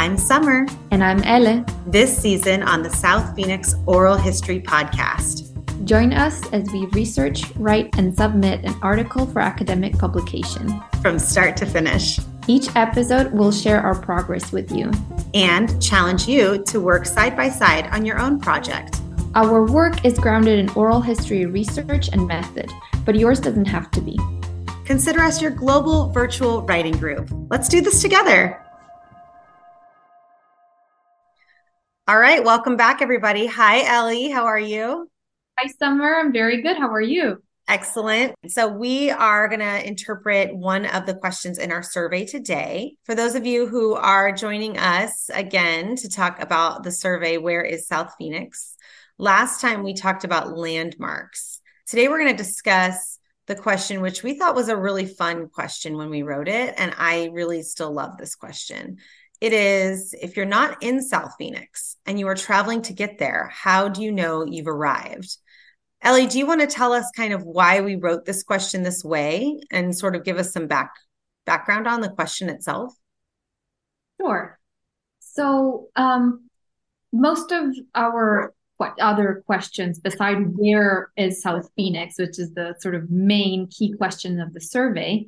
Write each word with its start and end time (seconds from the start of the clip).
I'm 0.00 0.16
Summer. 0.16 0.66
And 0.92 1.04
I'm 1.04 1.22
Elle. 1.24 1.62
This 1.86 2.16
season 2.16 2.62
on 2.62 2.82
the 2.82 2.88
South 2.88 3.36
Phoenix 3.36 3.74
Oral 3.84 4.16
History 4.16 4.58
Podcast. 4.58 5.52
Join 5.84 6.14
us 6.14 6.40
as 6.54 6.70
we 6.70 6.86
research, 6.86 7.54
write, 7.56 7.94
and 7.98 8.16
submit 8.16 8.64
an 8.64 8.74
article 8.80 9.26
for 9.26 9.40
academic 9.40 9.98
publication. 9.98 10.82
From 11.02 11.18
start 11.18 11.54
to 11.58 11.66
finish. 11.66 12.18
Each 12.46 12.74
episode 12.76 13.30
will 13.32 13.52
share 13.52 13.82
our 13.82 13.94
progress 13.94 14.52
with 14.52 14.72
you 14.72 14.90
and 15.34 15.82
challenge 15.82 16.26
you 16.26 16.64
to 16.68 16.80
work 16.80 17.04
side 17.04 17.36
by 17.36 17.50
side 17.50 17.86
on 17.88 18.06
your 18.06 18.18
own 18.18 18.40
project. 18.40 19.02
Our 19.34 19.66
work 19.66 20.02
is 20.06 20.18
grounded 20.18 20.58
in 20.58 20.70
oral 20.70 21.02
history 21.02 21.44
research 21.44 22.08
and 22.10 22.26
method, 22.26 22.72
but 23.04 23.16
yours 23.16 23.38
doesn't 23.38 23.66
have 23.66 23.90
to 23.90 24.00
be. 24.00 24.18
Consider 24.86 25.20
us 25.20 25.42
your 25.42 25.50
global 25.50 26.08
virtual 26.08 26.62
writing 26.62 26.96
group. 26.96 27.28
Let's 27.50 27.68
do 27.68 27.82
this 27.82 28.00
together. 28.00 28.64
All 32.10 32.18
right, 32.18 32.42
welcome 32.42 32.74
back, 32.74 33.02
everybody. 33.02 33.46
Hi, 33.46 33.84
Ellie. 33.84 34.30
How 34.30 34.46
are 34.46 34.58
you? 34.58 35.08
Hi, 35.56 35.70
Summer. 35.78 36.16
I'm 36.16 36.32
very 36.32 36.60
good. 36.60 36.76
How 36.76 36.92
are 36.92 37.00
you? 37.00 37.40
Excellent. 37.68 38.34
So, 38.48 38.66
we 38.66 39.12
are 39.12 39.46
going 39.46 39.60
to 39.60 39.86
interpret 39.86 40.52
one 40.52 40.86
of 40.86 41.06
the 41.06 41.14
questions 41.14 41.56
in 41.56 41.70
our 41.70 41.84
survey 41.84 42.26
today. 42.26 42.96
For 43.04 43.14
those 43.14 43.36
of 43.36 43.46
you 43.46 43.68
who 43.68 43.94
are 43.94 44.32
joining 44.32 44.76
us 44.76 45.30
again 45.32 45.94
to 45.94 46.08
talk 46.08 46.42
about 46.42 46.82
the 46.82 46.90
survey, 46.90 47.36
Where 47.38 47.62
is 47.62 47.86
South 47.86 48.12
Phoenix? 48.18 48.74
Last 49.16 49.60
time 49.60 49.84
we 49.84 49.94
talked 49.94 50.24
about 50.24 50.58
landmarks. 50.58 51.60
Today, 51.86 52.08
we're 52.08 52.18
going 52.18 52.36
to 52.36 52.42
discuss 52.42 53.20
the 53.46 53.54
question, 53.54 54.00
which 54.00 54.24
we 54.24 54.34
thought 54.34 54.56
was 54.56 54.68
a 54.68 54.76
really 54.76 55.06
fun 55.06 55.48
question 55.48 55.96
when 55.96 56.10
we 56.10 56.22
wrote 56.22 56.48
it. 56.48 56.74
And 56.76 56.92
I 56.98 57.30
really 57.32 57.62
still 57.62 57.92
love 57.92 58.16
this 58.16 58.34
question. 58.34 58.98
It 59.40 59.52
is 59.52 60.14
if 60.20 60.36
you're 60.36 60.46
not 60.46 60.82
in 60.82 61.02
South 61.02 61.34
Phoenix 61.38 61.96
and 62.04 62.18
you 62.18 62.28
are 62.28 62.34
traveling 62.34 62.82
to 62.82 62.92
get 62.92 63.18
there, 63.18 63.50
how 63.52 63.88
do 63.88 64.02
you 64.02 64.12
know 64.12 64.44
you've 64.44 64.68
arrived? 64.68 65.36
Ellie, 66.02 66.26
do 66.26 66.38
you 66.38 66.46
want 66.46 66.60
to 66.60 66.66
tell 66.66 66.92
us 66.92 67.10
kind 67.16 67.32
of 67.32 67.44
why 67.44 67.80
we 67.80 67.96
wrote 67.96 68.24
this 68.24 68.42
question 68.42 68.82
this 68.82 69.04
way 69.04 69.60
and 69.70 69.96
sort 69.96 70.16
of 70.16 70.24
give 70.24 70.38
us 70.38 70.52
some 70.52 70.66
back 70.66 70.92
background 71.46 71.86
on 71.86 72.00
the 72.00 72.10
question 72.10 72.48
itself? 72.48 72.94
Sure. 74.20 74.58
So, 75.20 75.88
um, 75.96 76.48
most 77.12 77.50
of 77.52 77.74
our 77.94 78.54
what 78.76 78.98
other 78.98 79.42
questions 79.44 79.98
beside 79.98 80.56
where 80.56 81.10
is 81.16 81.42
South 81.42 81.68
Phoenix, 81.76 82.14
which 82.18 82.38
is 82.38 82.54
the 82.54 82.74
sort 82.80 82.94
of 82.94 83.10
main 83.10 83.68
key 83.68 83.92
question 83.92 84.40
of 84.40 84.54
the 84.54 84.60
survey, 84.60 85.26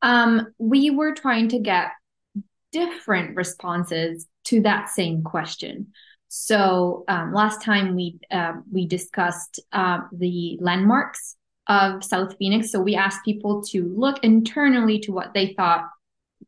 um, 0.00 0.54
we 0.58 0.88
were 0.88 1.14
trying 1.14 1.48
to 1.48 1.58
get 1.58 1.90
different 2.74 3.36
responses 3.36 4.26
to 4.42 4.60
that 4.62 4.90
same 4.90 5.22
question. 5.22 5.92
So 6.26 7.04
um, 7.06 7.32
last 7.32 7.62
time 7.62 7.94
we 7.94 8.18
uh, 8.32 8.54
we 8.70 8.86
discussed 8.86 9.60
uh, 9.72 10.00
the 10.12 10.58
landmarks 10.60 11.36
of 11.68 12.02
South 12.02 12.36
Phoenix. 12.36 12.72
So 12.72 12.80
we 12.80 12.96
asked 12.96 13.24
people 13.24 13.62
to 13.70 13.94
look 13.96 14.18
internally 14.24 14.98
to 15.00 15.12
what 15.12 15.32
they 15.32 15.54
thought 15.54 15.88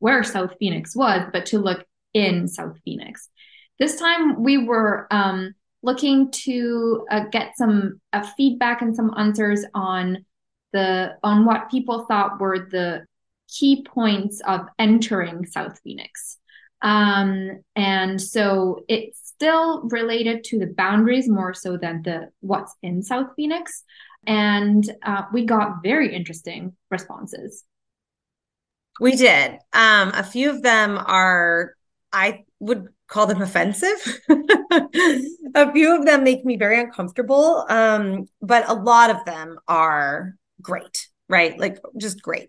where 0.01 0.25
South 0.25 0.55
Phoenix 0.59 0.97
was, 0.97 1.23
but 1.33 1.47
to 1.47 1.61
look 1.61 1.87
in 2.13 2.49
South 2.49 2.77
Phoenix. 2.85 3.31
This 3.79 3.97
time 3.97 4.43
we 4.43 4.59
were 4.59 5.07
um, 5.13 5.55
looking 5.83 6.33
to 6.33 7.07
uh, 7.09 7.25
get 7.31 7.57
some 7.57 8.01
uh, 8.13 8.27
feedback 8.37 8.83
and 8.83 8.97
some 8.97 9.15
answers 9.17 9.65
on 9.73 10.25
the 10.73 11.17
on 11.23 11.45
what 11.45 11.71
people 11.71 12.07
thought 12.07 12.41
were 12.41 12.59
the 12.59 13.07
key 13.49 13.85
points 13.85 14.41
of 14.47 14.63
entering 14.79 15.47
South 15.47 15.81
Phoenix. 15.83 16.39
Um, 16.83 17.63
and 17.75 18.21
so 18.21 18.85
it's 18.89 19.19
still 19.37 19.83
related 19.83 20.45
to 20.45 20.59
the 20.59 20.67
boundaries 20.67 21.29
more 21.29 21.55
so 21.55 21.77
than 21.77 22.03
the 22.03 22.31
what's 22.41 22.75
in 22.83 23.03
South 23.03 23.29
Phoenix. 23.37 23.83
And 24.27 24.89
uh, 25.03 25.23
we 25.33 25.45
got 25.45 25.83
very 25.83 26.15
interesting 26.15 26.75
responses. 26.91 27.65
We 29.01 29.15
did. 29.17 29.59
Um, 29.73 30.13
a 30.15 30.23
few 30.23 30.51
of 30.51 30.63
them 30.63 30.99
are, 30.99 31.75
I 32.13 32.45
would 32.61 32.89
call 33.09 33.27
them 33.27 33.43
offensive. 33.43 34.21
a 35.55 35.73
few 35.73 35.97
of 35.99 36.07
them 36.07 36.25
make 36.25 36.45
me 36.45 36.57
very 36.57 36.81
uncomfortable. 36.81 37.67
Um, 37.69 38.29
but 38.41 38.69
a 38.69 38.75
lot 38.75 39.11
of 39.11 39.25
them 39.25 39.59
are 39.69 40.35
great, 40.63 41.09
right? 41.29 41.59
Like 41.59 41.79
just 41.99 42.23
great. 42.23 42.49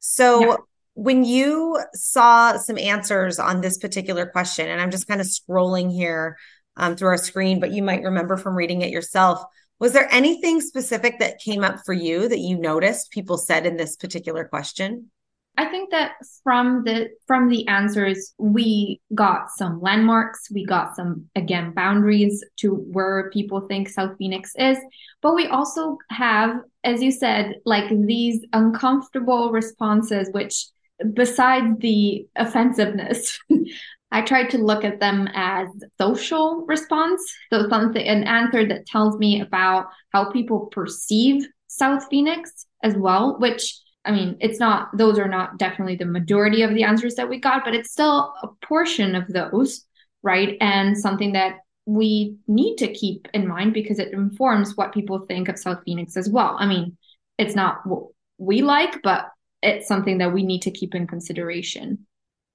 So 0.00 0.40
yeah. 0.40 0.56
when 0.94 1.24
you 1.24 1.80
saw 1.94 2.56
some 2.56 2.78
answers 2.78 3.38
on 3.38 3.60
this 3.60 3.78
particular 3.78 4.26
question, 4.26 4.68
and 4.68 4.80
I'm 4.80 4.90
just 4.90 5.06
kind 5.06 5.20
of 5.20 5.26
scrolling 5.26 5.92
here 5.92 6.36
um, 6.76 6.96
through 6.96 7.08
our 7.08 7.18
screen, 7.18 7.60
but 7.60 7.72
you 7.72 7.82
might 7.82 8.02
remember 8.02 8.36
from 8.36 8.56
reading 8.56 8.82
it 8.82 8.90
yourself. 8.90 9.42
Was 9.78 9.92
there 9.92 10.08
anything 10.10 10.60
specific 10.60 11.20
that 11.20 11.40
came 11.40 11.64
up 11.64 11.80
for 11.86 11.94
you 11.94 12.28
that 12.28 12.38
you 12.38 12.58
noticed 12.58 13.10
people 13.10 13.38
said 13.38 13.64
in 13.64 13.76
this 13.76 13.96
particular 13.96 14.44
question? 14.44 15.10
I 15.60 15.66
think 15.66 15.90
that 15.90 16.12
from 16.42 16.84
the 16.84 17.10
from 17.26 17.50
the 17.50 17.68
answers 17.68 18.32
we 18.38 18.98
got 19.14 19.50
some 19.50 19.78
landmarks, 19.82 20.50
we 20.50 20.64
got 20.64 20.96
some 20.96 21.28
again 21.36 21.72
boundaries 21.72 22.42
to 22.60 22.76
where 22.76 23.28
people 23.30 23.60
think 23.68 23.90
South 23.90 24.16
Phoenix 24.16 24.52
is, 24.56 24.78
but 25.20 25.34
we 25.34 25.48
also 25.48 25.98
have 26.08 26.56
as 26.82 27.02
you 27.02 27.12
said 27.12 27.56
like 27.66 27.90
these 27.90 28.40
uncomfortable 28.54 29.52
responses 29.52 30.30
which 30.32 30.64
besides 31.12 31.78
the 31.80 32.26
offensiveness 32.36 33.38
I 34.12 34.22
tried 34.22 34.48
to 34.50 34.58
look 34.58 34.82
at 34.82 34.98
them 34.98 35.28
as 35.34 35.68
social 36.00 36.64
response, 36.66 37.22
so 37.52 37.68
something 37.68 38.04
an 38.04 38.24
answer 38.24 38.66
that 38.66 38.86
tells 38.86 39.18
me 39.18 39.42
about 39.42 39.88
how 40.14 40.32
people 40.32 40.66
perceive 40.72 41.46
South 41.68 42.08
Phoenix 42.10 42.66
as 42.82 42.94
well, 42.96 43.38
which 43.38 43.78
I 44.04 44.12
mean, 44.12 44.36
it's 44.40 44.58
not, 44.58 44.96
those 44.96 45.18
are 45.18 45.28
not 45.28 45.58
definitely 45.58 45.96
the 45.96 46.06
majority 46.06 46.62
of 46.62 46.74
the 46.74 46.84
answers 46.84 47.16
that 47.16 47.28
we 47.28 47.38
got, 47.38 47.64
but 47.64 47.74
it's 47.74 47.92
still 47.92 48.32
a 48.42 48.48
portion 48.64 49.14
of 49.14 49.28
those, 49.28 49.84
right? 50.22 50.56
And 50.60 50.96
something 50.96 51.32
that 51.32 51.56
we 51.86 52.36
need 52.46 52.76
to 52.76 52.92
keep 52.92 53.28
in 53.34 53.46
mind 53.46 53.74
because 53.74 53.98
it 53.98 54.12
informs 54.12 54.76
what 54.76 54.94
people 54.94 55.26
think 55.26 55.48
of 55.48 55.58
South 55.58 55.82
Phoenix 55.84 56.16
as 56.16 56.28
well. 56.30 56.56
I 56.58 56.66
mean, 56.66 56.96
it's 57.36 57.54
not 57.54 57.86
what 57.86 58.04
we 58.38 58.62
like, 58.62 59.02
but 59.02 59.26
it's 59.62 59.88
something 59.88 60.18
that 60.18 60.32
we 60.32 60.44
need 60.44 60.62
to 60.62 60.70
keep 60.70 60.94
in 60.94 61.06
consideration. 61.06 62.06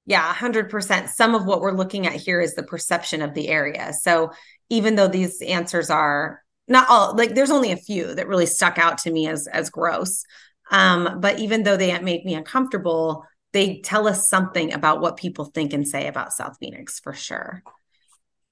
Yeah, 0.07 0.33
100%. 0.33 1.09
Some 1.09 1.35
of 1.35 1.45
what 1.45 1.62
we're 1.62 1.72
looking 1.72 2.07
at 2.07 2.13
here 2.13 2.39
is 2.39 2.53
the 2.53 2.63
perception 2.63 3.22
of 3.22 3.33
the 3.33 3.50
area. 3.50 3.91
So 3.94 4.31
even 4.69 4.95
though 4.95 5.07
these 5.07 5.41
answers 5.41 5.89
are 5.89 6.41
not 6.67 6.88
all 6.89 7.16
like 7.16 7.35
there's 7.35 7.51
only 7.51 7.72
a 7.72 7.77
few 7.77 8.16
that 8.16 8.27
really 8.27 8.47
stuck 8.47 8.79
out 8.79 8.97
to 8.97 9.12
me 9.12 9.27
as 9.27 9.47
as 9.47 9.69
gross 9.69 10.23
um, 10.71 11.19
but 11.19 11.39
even 11.39 11.63
though 11.63 11.77
they 11.77 11.97
make 11.99 12.25
me 12.25 12.33
uncomfortable, 12.33 13.25
they 13.53 13.79
tell 13.79 14.07
us 14.07 14.27
something 14.29 14.73
about 14.73 14.99
what 14.99 15.17
people 15.17 15.45
think 15.45 15.73
and 15.73 15.87
say 15.87 16.07
about 16.07 16.33
South 16.33 16.57
Phoenix 16.59 16.99
for 16.99 17.13
sure. 17.13 17.63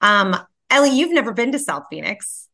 Um, 0.00 0.36
Ellie, 0.70 0.96
you've 0.96 1.12
never 1.12 1.32
been 1.32 1.52
to 1.52 1.58
South 1.58 1.84
Phoenix. 1.90 2.48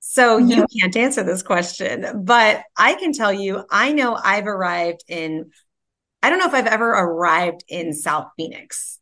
So 0.00 0.38
no. 0.38 0.56
you 0.56 0.66
can't 0.80 0.96
answer 0.96 1.22
this 1.22 1.42
question, 1.42 2.24
but 2.24 2.62
I 2.76 2.94
can 2.94 3.14
tell 3.14 3.32
you, 3.32 3.64
I 3.70 3.92
know 3.92 4.14
I've 4.14 4.46
arrived 4.46 5.02
in, 5.08 5.50
I 6.22 6.28
don't 6.28 6.38
know 6.38 6.46
if 6.46 6.54
I've 6.54 6.66
ever 6.66 6.90
arrived 6.90 7.64
in 7.68 7.94
South 7.94 8.26
Phoenix. 8.36 9.00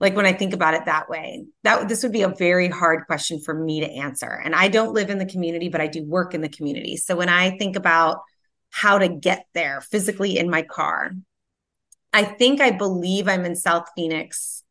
Like 0.00 0.16
when 0.16 0.26
I 0.26 0.32
think 0.32 0.52
about 0.52 0.74
it 0.74 0.86
that 0.86 1.08
way, 1.08 1.46
that 1.62 1.88
this 1.88 2.02
would 2.02 2.12
be 2.12 2.22
a 2.22 2.28
very 2.28 2.68
hard 2.68 3.06
question 3.06 3.40
for 3.40 3.54
me 3.54 3.80
to 3.80 3.90
answer. 3.90 4.28
And 4.28 4.56
I 4.56 4.66
don't 4.66 4.92
live 4.92 5.08
in 5.08 5.18
the 5.18 5.24
community, 5.24 5.68
but 5.68 5.80
I 5.80 5.86
do 5.86 6.02
work 6.02 6.34
in 6.34 6.40
the 6.40 6.48
community. 6.48 6.96
So 6.96 7.14
when 7.14 7.28
I 7.28 7.56
think 7.56 7.76
about 7.76 8.18
how 8.74 8.98
to 8.98 9.06
get 9.06 9.46
there 9.54 9.80
physically 9.80 10.36
in 10.36 10.50
my 10.50 10.62
car. 10.62 11.12
I 12.12 12.24
think 12.24 12.60
I 12.60 12.72
believe 12.72 13.28
I'm 13.28 13.44
in 13.44 13.54
South 13.54 13.86
Phoenix 13.94 14.64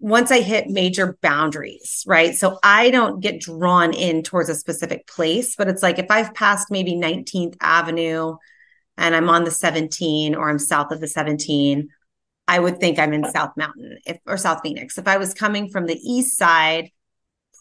once 0.00 0.32
I 0.32 0.40
hit 0.40 0.68
major 0.68 1.16
boundaries, 1.22 2.02
right? 2.04 2.34
So 2.34 2.58
I 2.64 2.90
don't 2.90 3.20
get 3.20 3.40
drawn 3.40 3.92
in 3.92 4.24
towards 4.24 4.48
a 4.48 4.56
specific 4.56 5.06
place, 5.06 5.54
but 5.54 5.68
it's 5.68 5.84
like 5.84 6.00
if 6.00 6.10
I've 6.10 6.34
passed 6.34 6.68
maybe 6.68 6.96
19th 6.96 7.54
Avenue 7.60 8.36
and 8.96 9.14
I'm 9.14 9.28
on 9.28 9.44
the 9.44 9.52
17 9.52 10.34
or 10.34 10.50
I'm 10.50 10.58
south 10.58 10.90
of 10.90 11.00
the 11.00 11.06
17, 11.06 11.88
I 12.48 12.58
would 12.58 12.80
think 12.80 12.98
I'm 12.98 13.12
in 13.12 13.30
South 13.30 13.56
Mountain 13.56 13.98
if, 14.04 14.18
or 14.26 14.36
South 14.36 14.62
Phoenix. 14.64 14.98
If 14.98 15.06
I 15.06 15.18
was 15.18 15.32
coming 15.32 15.68
from 15.68 15.86
the 15.86 15.98
east 16.02 16.36
side, 16.36 16.90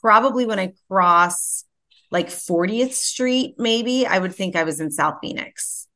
probably 0.02 0.48
when 0.48 0.58
I 0.58 0.74
cross 0.88 1.66
like 2.12 2.28
40th 2.28 2.94
Street, 2.94 3.56
maybe, 3.58 4.06
I 4.06 4.20
would 4.20 4.34
think 4.34 4.56
I 4.56 4.64
was 4.64 4.80
in 4.80 4.92
South 4.92 5.16
Phoenix. 5.22 5.88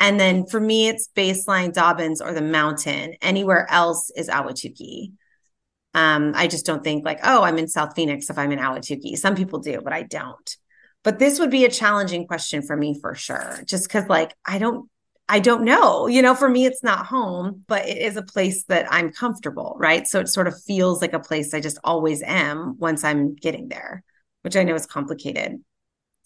And 0.00 0.18
then 0.18 0.46
for 0.46 0.60
me, 0.60 0.88
it's 0.88 1.08
baseline 1.14 1.72
Dobbins 1.72 2.20
or 2.20 2.32
the 2.32 2.42
mountain. 2.42 3.14
Anywhere 3.20 3.66
else 3.68 4.10
is 4.14 4.28
Ahwatukee. 4.28 5.12
Um, 5.94 6.32
I 6.36 6.46
just 6.46 6.66
don't 6.66 6.84
think 6.84 7.04
like, 7.04 7.20
oh, 7.24 7.42
I'm 7.42 7.58
in 7.58 7.66
South 7.66 7.94
Phoenix 7.96 8.30
if 8.30 8.38
I'm 8.38 8.52
in 8.52 8.60
Ahwatukee. 8.60 9.16
Some 9.16 9.34
people 9.34 9.58
do, 9.58 9.80
but 9.82 9.92
I 9.92 10.02
don't. 10.02 10.56
But 11.02 11.18
this 11.18 11.40
would 11.40 11.50
be 11.50 11.64
a 11.64 11.70
challenging 11.70 12.26
question 12.26 12.62
for 12.62 12.76
me 12.76 12.98
for 13.00 13.14
sure. 13.14 13.60
Just 13.64 13.88
because 13.88 14.08
like 14.08 14.34
I 14.44 14.58
don't 14.58 14.88
I 15.28 15.40
don't 15.40 15.64
know. 15.64 16.06
You 16.06 16.22
know, 16.22 16.34
for 16.34 16.48
me, 16.48 16.64
it's 16.64 16.82
not 16.82 17.06
home, 17.06 17.64
but 17.66 17.86
it 17.86 17.98
is 17.98 18.16
a 18.16 18.22
place 18.22 18.64
that 18.64 18.86
I'm 18.90 19.12
comfortable, 19.12 19.76
right? 19.78 20.06
So 20.06 20.20
it 20.20 20.28
sort 20.28 20.48
of 20.48 20.60
feels 20.62 21.02
like 21.02 21.12
a 21.12 21.20
place 21.20 21.52
I 21.52 21.60
just 21.60 21.78
always 21.84 22.22
am 22.22 22.76
once 22.78 23.04
I'm 23.04 23.34
getting 23.34 23.68
there, 23.68 24.02
which 24.42 24.56
I 24.56 24.64
know 24.64 24.74
is 24.74 24.86
complicated. 24.86 25.62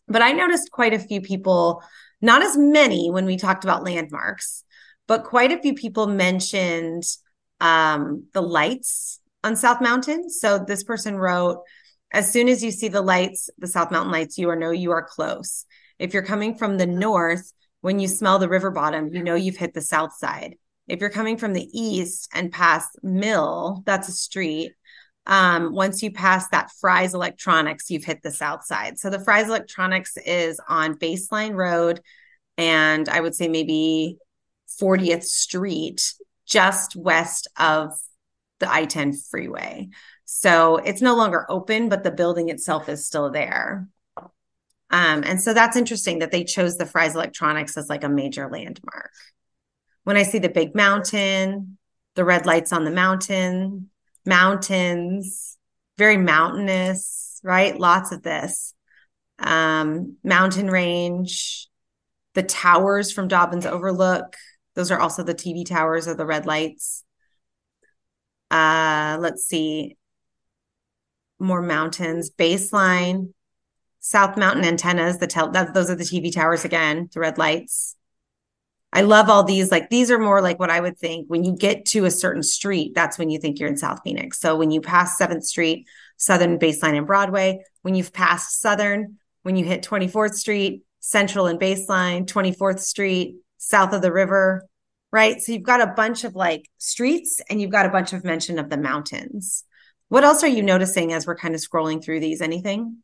But 0.08 0.22
I 0.22 0.32
noticed 0.32 0.70
quite 0.70 0.94
a 0.94 0.98
few 0.98 1.20
people, 1.20 1.82
not 2.20 2.42
as 2.42 2.56
many 2.56 3.10
when 3.10 3.24
we 3.24 3.36
talked 3.36 3.64
about 3.64 3.84
landmarks, 3.84 4.64
but 5.06 5.24
quite 5.24 5.52
a 5.52 5.60
few 5.60 5.74
people 5.74 6.06
mentioned 6.06 7.04
um, 7.60 8.26
the 8.32 8.42
lights 8.42 9.20
on 9.44 9.56
South 9.56 9.80
Mountain. 9.80 10.30
So 10.30 10.58
this 10.58 10.84
person 10.84 11.16
wrote, 11.16 11.62
as 12.12 12.30
soon 12.30 12.48
as 12.48 12.62
you 12.62 12.70
see 12.70 12.88
the 12.88 13.00
lights, 13.00 13.48
the 13.58 13.66
South 13.66 13.90
Mountain 13.90 14.12
lights, 14.12 14.38
you 14.38 14.50
are 14.50 14.56
know 14.56 14.70
you 14.70 14.90
are 14.90 15.02
close. 15.02 15.64
If 15.98 16.12
you're 16.12 16.24
coming 16.24 16.56
from 16.56 16.76
the 16.76 16.86
north, 16.86 17.52
when 17.80 17.98
you 17.98 18.08
smell 18.08 18.38
the 18.38 18.48
river 18.48 18.70
bottom, 18.70 19.12
you 19.12 19.22
know 19.22 19.34
you've 19.34 19.56
hit 19.56 19.74
the 19.74 19.80
south 19.80 20.14
side. 20.16 20.56
If 20.88 21.00
you're 21.00 21.10
coming 21.10 21.36
from 21.36 21.52
the 21.52 21.68
east 21.72 22.28
and 22.34 22.52
past 22.52 22.90
Mill, 23.02 23.82
that's 23.86 24.08
a 24.08 24.12
street. 24.12 24.72
Um, 25.26 25.72
once 25.72 26.02
you 26.02 26.10
pass 26.10 26.48
that 26.48 26.70
Fry's 26.80 27.14
Electronics, 27.14 27.90
you've 27.90 28.04
hit 28.04 28.22
the 28.22 28.32
south 28.32 28.64
side. 28.64 28.98
So 28.98 29.08
the 29.08 29.20
Fry's 29.20 29.46
Electronics 29.46 30.16
is 30.16 30.60
on 30.69 30.96
Baseline 30.96 31.54
Road, 31.54 32.00
and 32.58 33.08
I 33.08 33.20
would 33.20 33.34
say 33.34 33.48
maybe 33.48 34.19
40th 34.80 35.24
Street, 35.24 36.14
just 36.46 36.96
west 36.96 37.48
of 37.56 37.92
the 38.58 38.72
I 38.72 38.84
10 38.84 39.12
freeway. 39.12 39.88
So 40.24 40.76
it's 40.76 41.02
no 41.02 41.14
longer 41.14 41.46
open, 41.48 41.88
but 41.88 42.02
the 42.02 42.10
building 42.10 42.48
itself 42.48 42.88
is 42.88 43.06
still 43.06 43.30
there. 43.30 43.86
Um, 44.16 45.24
and 45.24 45.40
so 45.40 45.54
that's 45.54 45.76
interesting 45.76 46.19
that 46.19 46.30
they 46.30 46.44
chose 46.44 46.76
the 46.76 46.86
Fry's 46.86 47.14
Electronics 47.14 47.76
as 47.76 47.88
like 47.88 48.04
a 48.04 48.08
major 48.08 48.48
landmark. 48.50 49.12
When 50.04 50.16
I 50.16 50.22
see 50.24 50.38
the 50.38 50.48
big 50.48 50.74
mountain, 50.74 51.78
the 52.14 52.24
red 52.24 52.44
lights 52.44 52.72
on 52.72 52.84
the 52.84 52.90
mountain, 52.90 53.90
mountains, 54.24 55.56
very 55.98 56.16
mountainous, 56.16 57.40
right? 57.42 57.78
Lots 57.78 58.12
of 58.12 58.22
this. 58.22 58.74
Um, 59.38 60.16
mountain 60.22 60.70
range, 60.70 61.69
the 62.34 62.42
towers 62.42 63.12
from 63.12 63.28
Dobbins 63.28 63.66
Overlook. 63.66 64.36
Those 64.74 64.90
are 64.90 65.00
also 65.00 65.22
the 65.22 65.34
TV 65.34 65.66
towers 65.66 66.08
or 66.08 66.14
the 66.14 66.26
red 66.26 66.46
lights. 66.46 67.04
Uh, 68.50 69.19
let's 69.20 69.44
see. 69.44 69.96
More 71.38 71.62
mountains, 71.62 72.30
baseline, 72.30 73.32
South 74.00 74.36
Mountain 74.36 74.64
antennas, 74.64 75.19
the 75.19 75.26
tel- 75.26 75.50
that, 75.52 75.74
those 75.74 75.90
are 75.90 75.94
the 75.94 76.04
TV 76.04 76.32
towers 76.32 76.64
again, 76.64 77.08
the 77.12 77.20
red 77.20 77.38
lights. 77.38 77.96
I 78.92 79.02
love 79.02 79.30
all 79.30 79.42
these. 79.42 79.70
Like 79.70 79.88
these 79.88 80.10
are 80.10 80.18
more 80.18 80.42
like 80.42 80.58
what 80.58 80.70
I 80.70 80.80
would 80.80 80.98
think 80.98 81.28
when 81.28 81.44
you 81.44 81.56
get 81.56 81.86
to 81.86 82.04
a 82.04 82.10
certain 82.10 82.42
street, 82.42 82.92
that's 82.94 83.18
when 83.18 83.30
you 83.30 83.38
think 83.38 83.58
you're 83.58 83.68
in 83.68 83.76
South 83.76 84.00
Phoenix. 84.04 84.38
So 84.38 84.56
when 84.56 84.70
you 84.70 84.80
pass 84.80 85.18
7th 85.18 85.44
Street, 85.44 85.86
Southern 86.18 86.58
Baseline 86.58 86.96
and 86.96 87.06
Broadway, 87.06 87.64
when 87.80 87.94
you've 87.94 88.12
passed 88.12 88.60
Southern, 88.60 89.18
when 89.42 89.56
you 89.56 89.64
hit 89.64 89.82
24th 89.82 90.34
Street, 90.34 90.82
Central 91.00 91.46
and 91.46 91.58
Baseline, 91.58 92.26
24th 92.26 92.80
Street, 92.80 93.36
south 93.56 93.92
of 93.92 94.02
the 94.02 94.12
river, 94.12 94.68
right? 95.10 95.40
So 95.40 95.52
you've 95.52 95.62
got 95.62 95.80
a 95.80 95.94
bunch 95.94 96.24
of 96.24 96.34
like 96.34 96.68
streets 96.78 97.40
and 97.48 97.60
you've 97.60 97.70
got 97.70 97.86
a 97.86 97.90
bunch 97.90 98.12
of 98.12 98.24
mention 98.24 98.58
of 98.58 98.68
the 98.68 98.76
mountains. 98.76 99.64
What 100.08 100.24
else 100.24 100.42
are 100.42 100.48
you 100.48 100.62
noticing 100.62 101.12
as 101.12 101.26
we're 101.26 101.36
kind 101.36 101.54
of 101.54 101.60
scrolling 101.60 102.04
through 102.04 102.20
these? 102.20 102.42
Anything? 102.42 102.98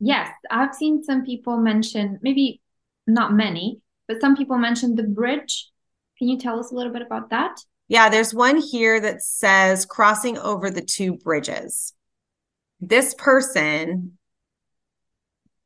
Yes, 0.00 0.30
I've 0.50 0.74
seen 0.74 1.02
some 1.02 1.24
people 1.24 1.58
mention, 1.58 2.18
maybe 2.22 2.60
not 3.06 3.32
many, 3.32 3.80
but 4.12 4.20
some 4.20 4.36
people 4.36 4.58
mentioned 4.58 4.98
the 4.98 5.04
bridge. 5.04 5.70
Can 6.18 6.28
you 6.28 6.38
tell 6.38 6.60
us 6.60 6.70
a 6.70 6.74
little 6.74 6.92
bit 6.92 7.00
about 7.00 7.30
that? 7.30 7.56
Yeah, 7.88 8.10
there's 8.10 8.34
one 8.34 8.58
here 8.58 9.00
that 9.00 9.22
says 9.22 9.86
crossing 9.86 10.36
over 10.36 10.70
the 10.70 10.82
two 10.82 11.16
bridges. 11.16 11.94
This 12.78 13.14
person 13.14 14.18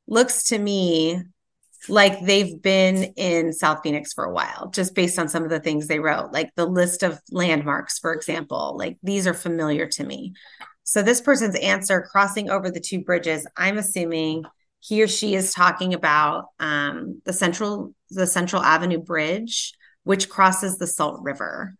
looks 0.07 0.45
to 0.45 0.59
me 0.59 1.23
like 1.89 2.21
they've 2.21 2.63
been 2.63 3.15
in 3.17 3.53
South 3.53 3.81
Phoenix 3.83 4.13
for 4.13 4.25
a 4.25 4.33
while, 4.33 4.71
just 4.71 4.95
based 4.95 5.19
on 5.19 5.29
some 5.29 5.43
of 5.43 5.51
the 5.51 5.61
things 5.61 5.89
they 5.89 5.99
wrote, 5.99 6.33
like 6.33 6.55
the 6.55 6.67
list 6.67 7.03
of 7.03 7.21
landmarks, 7.33 7.99
for 7.99 8.15
example. 8.15 8.77
Like 8.79 8.97
these 9.03 9.27
are 9.27 9.35
familiar 9.35 9.89
to 9.89 10.05
me. 10.05 10.35
So 10.85 11.03
this 11.03 11.21
person's 11.21 11.57
answer, 11.57 12.07
crossing 12.13 12.49
over 12.49 12.71
the 12.71 12.81
two 12.81 13.03
bridges, 13.03 13.45
I'm 13.57 13.77
assuming 13.77 14.45
he 14.79 15.03
or 15.03 15.09
she 15.09 15.35
is 15.35 15.53
talking 15.53 15.95
about 15.95 16.47
um, 16.61 17.21
the 17.25 17.33
central 17.33 17.93
the 18.11 18.27
Central 18.27 18.63
Avenue 18.63 18.99
Bridge, 18.99 19.73
which 20.05 20.29
crosses 20.29 20.79
the 20.79 20.87
Salt 20.87 21.21
River. 21.23 21.77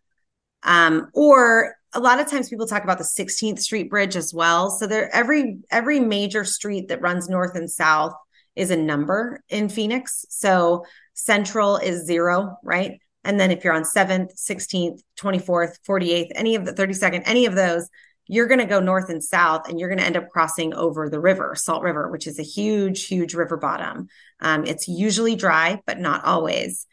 Um, 0.63 1.09
or 1.13 1.75
a 1.93 1.99
lot 1.99 2.19
of 2.19 2.29
times 2.29 2.49
people 2.49 2.67
talk 2.67 2.83
about 2.83 2.97
the 2.97 3.03
16th 3.03 3.59
Street 3.59 3.89
Bridge 3.89 4.15
as 4.15 4.33
well. 4.33 4.69
So 4.69 4.87
there 4.87 5.13
every 5.15 5.59
every 5.71 5.99
major 5.99 6.43
street 6.43 6.89
that 6.89 7.01
runs 7.01 7.29
north 7.29 7.55
and 7.55 7.69
south 7.69 8.13
is 8.55 8.71
a 8.71 8.77
number 8.77 9.41
in 9.49 9.69
Phoenix. 9.69 10.25
So 10.29 10.85
Central 11.13 11.77
is 11.77 12.05
zero, 12.05 12.57
right? 12.63 12.99
And 13.23 13.39
then 13.39 13.51
if 13.51 13.63
you're 13.63 13.73
on 13.73 13.83
7th, 13.83 14.31
16th, 14.37 15.01
24th, 15.19 15.79
48th, 15.87 16.31
any 16.35 16.55
of 16.55 16.65
the 16.65 16.73
32nd, 16.73 17.23
any 17.25 17.45
of 17.45 17.55
those, 17.55 17.89
you're 18.27 18.47
going 18.47 18.59
to 18.59 18.65
go 18.65 18.79
north 18.79 19.09
and 19.09 19.23
south 19.23 19.69
and 19.69 19.79
you're 19.79 19.89
going 19.89 19.99
to 19.99 20.05
end 20.05 20.17
up 20.17 20.29
crossing 20.29 20.73
over 20.73 21.09
the 21.09 21.19
river 21.19 21.53
salt 21.55 21.81
river 21.83 22.09
which 22.11 22.27
is 22.27 22.39
a 22.39 22.43
huge 22.43 23.05
huge 23.05 23.33
river 23.33 23.57
bottom. 23.57 24.07
Um, 24.39 24.65
it's 24.65 24.87
usually 24.87 25.35
dry 25.35 25.81
but 25.85 25.99
not 25.99 26.25
always. 26.25 26.85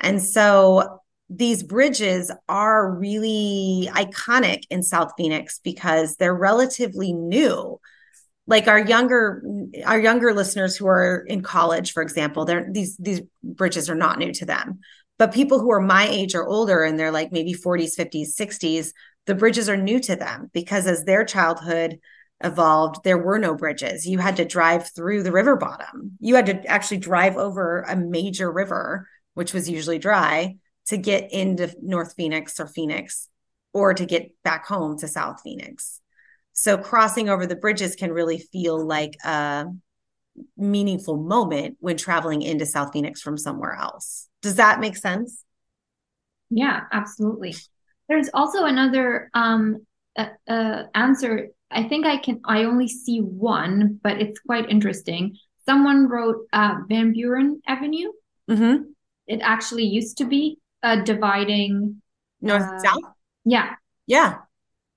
And 0.00 0.22
so 0.22 1.00
these 1.30 1.62
bridges 1.62 2.30
are 2.48 2.90
really 2.90 3.88
iconic 3.92 4.62
in 4.70 4.82
south 4.82 5.12
phoenix 5.16 5.60
because 5.62 6.16
they're 6.16 6.34
relatively 6.34 7.12
new. 7.12 7.80
Like 8.46 8.66
our 8.66 8.78
younger 8.78 9.42
our 9.84 10.00
younger 10.00 10.32
listeners 10.32 10.76
who 10.76 10.86
are 10.86 11.24
in 11.28 11.42
college 11.42 11.92
for 11.92 12.02
example 12.02 12.46
they're 12.46 12.66
these 12.70 12.96
these 12.96 13.20
bridges 13.42 13.90
are 13.90 13.94
not 13.94 14.18
new 14.18 14.32
to 14.34 14.46
them. 14.46 14.80
But 15.18 15.34
people 15.34 15.58
who 15.58 15.72
are 15.72 15.80
my 15.80 16.06
age 16.06 16.34
or 16.34 16.46
older 16.46 16.82
and 16.84 16.98
they're 16.98 17.10
like 17.10 17.32
maybe 17.32 17.52
40s 17.52 17.98
50s 17.98 18.34
60s 18.40 18.92
the 19.28 19.34
bridges 19.34 19.68
are 19.68 19.76
new 19.76 20.00
to 20.00 20.16
them 20.16 20.50
because 20.54 20.86
as 20.86 21.04
their 21.04 21.22
childhood 21.22 22.00
evolved, 22.42 23.04
there 23.04 23.18
were 23.18 23.38
no 23.38 23.54
bridges. 23.54 24.06
You 24.06 24.18
had 24.18 24.38
to 24.38 24.46
drive 24.46 24.90
through 24.96 25.22
the 25.22 25.32
river 25.32 25.54
bottom. 25.54 26.16
You 26.18 26.34
had 26.34 26.46
to 26.46 26.64
actually 26.64 26.96
drive 26.96 27.36
over 27.36 27.82
a 27.82 27.94
major 27.94 28.50
river, 28.50 29.06
which 29.34 29.52
was 29.52 29.68
usually 29.68 29.98
dry, 29.98 30.56
to 30.86 30.96
get 30.96 31.30
into 31.30 31.70
North 31.82 32.14
Phoenix 32.16 32.58
or 32.58 32.66
Phoenix 32.66 33.28
or 33.74 33.92
to 33.92 34.06
get 34.06 34.32
back 34.44 34.66
home 34.66 34.98
to 35.00 35.08
South 35.08 35.42
Phoenix. 35.42 36.00
So 36.54 36.78
crossing 36.78 37.28
over 37.28 37.44
the 37.44 37.54
bridges 37.54 37.96
can 37.96 38.10
really 38.10 38.38
feel 38.38 38.82
like 38.82 39.14
a 39.26 39.66
meaningful 40.56 41.18
moment 41.18 41.76
when 41.80 41.98
traveling 41.98 42.40
into 42.40 42.64
South 42.64 42.94
Phoenix 42.94 43.20
from 43.20 43.36
somewhere 43.36 43.74
else. 43.74 44.26
Does 44.40 44.54
that 44.54 44.80
make 44.80 44.96
sense? 44.96 45.44
Yeah, 46.48 46.80
absolutely. 46.90 47.54
There's 48.08 48.30
also 48.32 48.64
another 48.64 49.30
um, 49.34 49.84
uh, 50.16 50.28
uh, 50.48 50.84
answer. 50.94 51.48
I 51.70 51.84
think 51.84 52.06
I 52.06 52.16
can. 52.16 52.40
I 52.44 52.64
only 52.64 52.88
see 52.88 53.20
one, 53.20 54.00
but 54.02 54.20
it's 54.20 54.40
quite 54.40 54.70
interesting. 54.70 55.36
Someone 55.66 56.08
wrote 56.08 56.46
uh, 56.52 56.76
Van 56.88 57.12
Buren 57.12 57.60
Avenue. 57.66 58.10
Mm-hmm. 58.50 58.84
It 59.26 59.40
actually 59.42 59.84
used 59.84 60.16
to 60.18 60.24
be 60.24 60.58
a 60.82 61.02
dividing 61.02 62.00
north 62.40 62.62
uh, 62.62 62.78
south. 62.78 63.02
Yeah. 63.44 63.74
Yeah. 64.06 64.38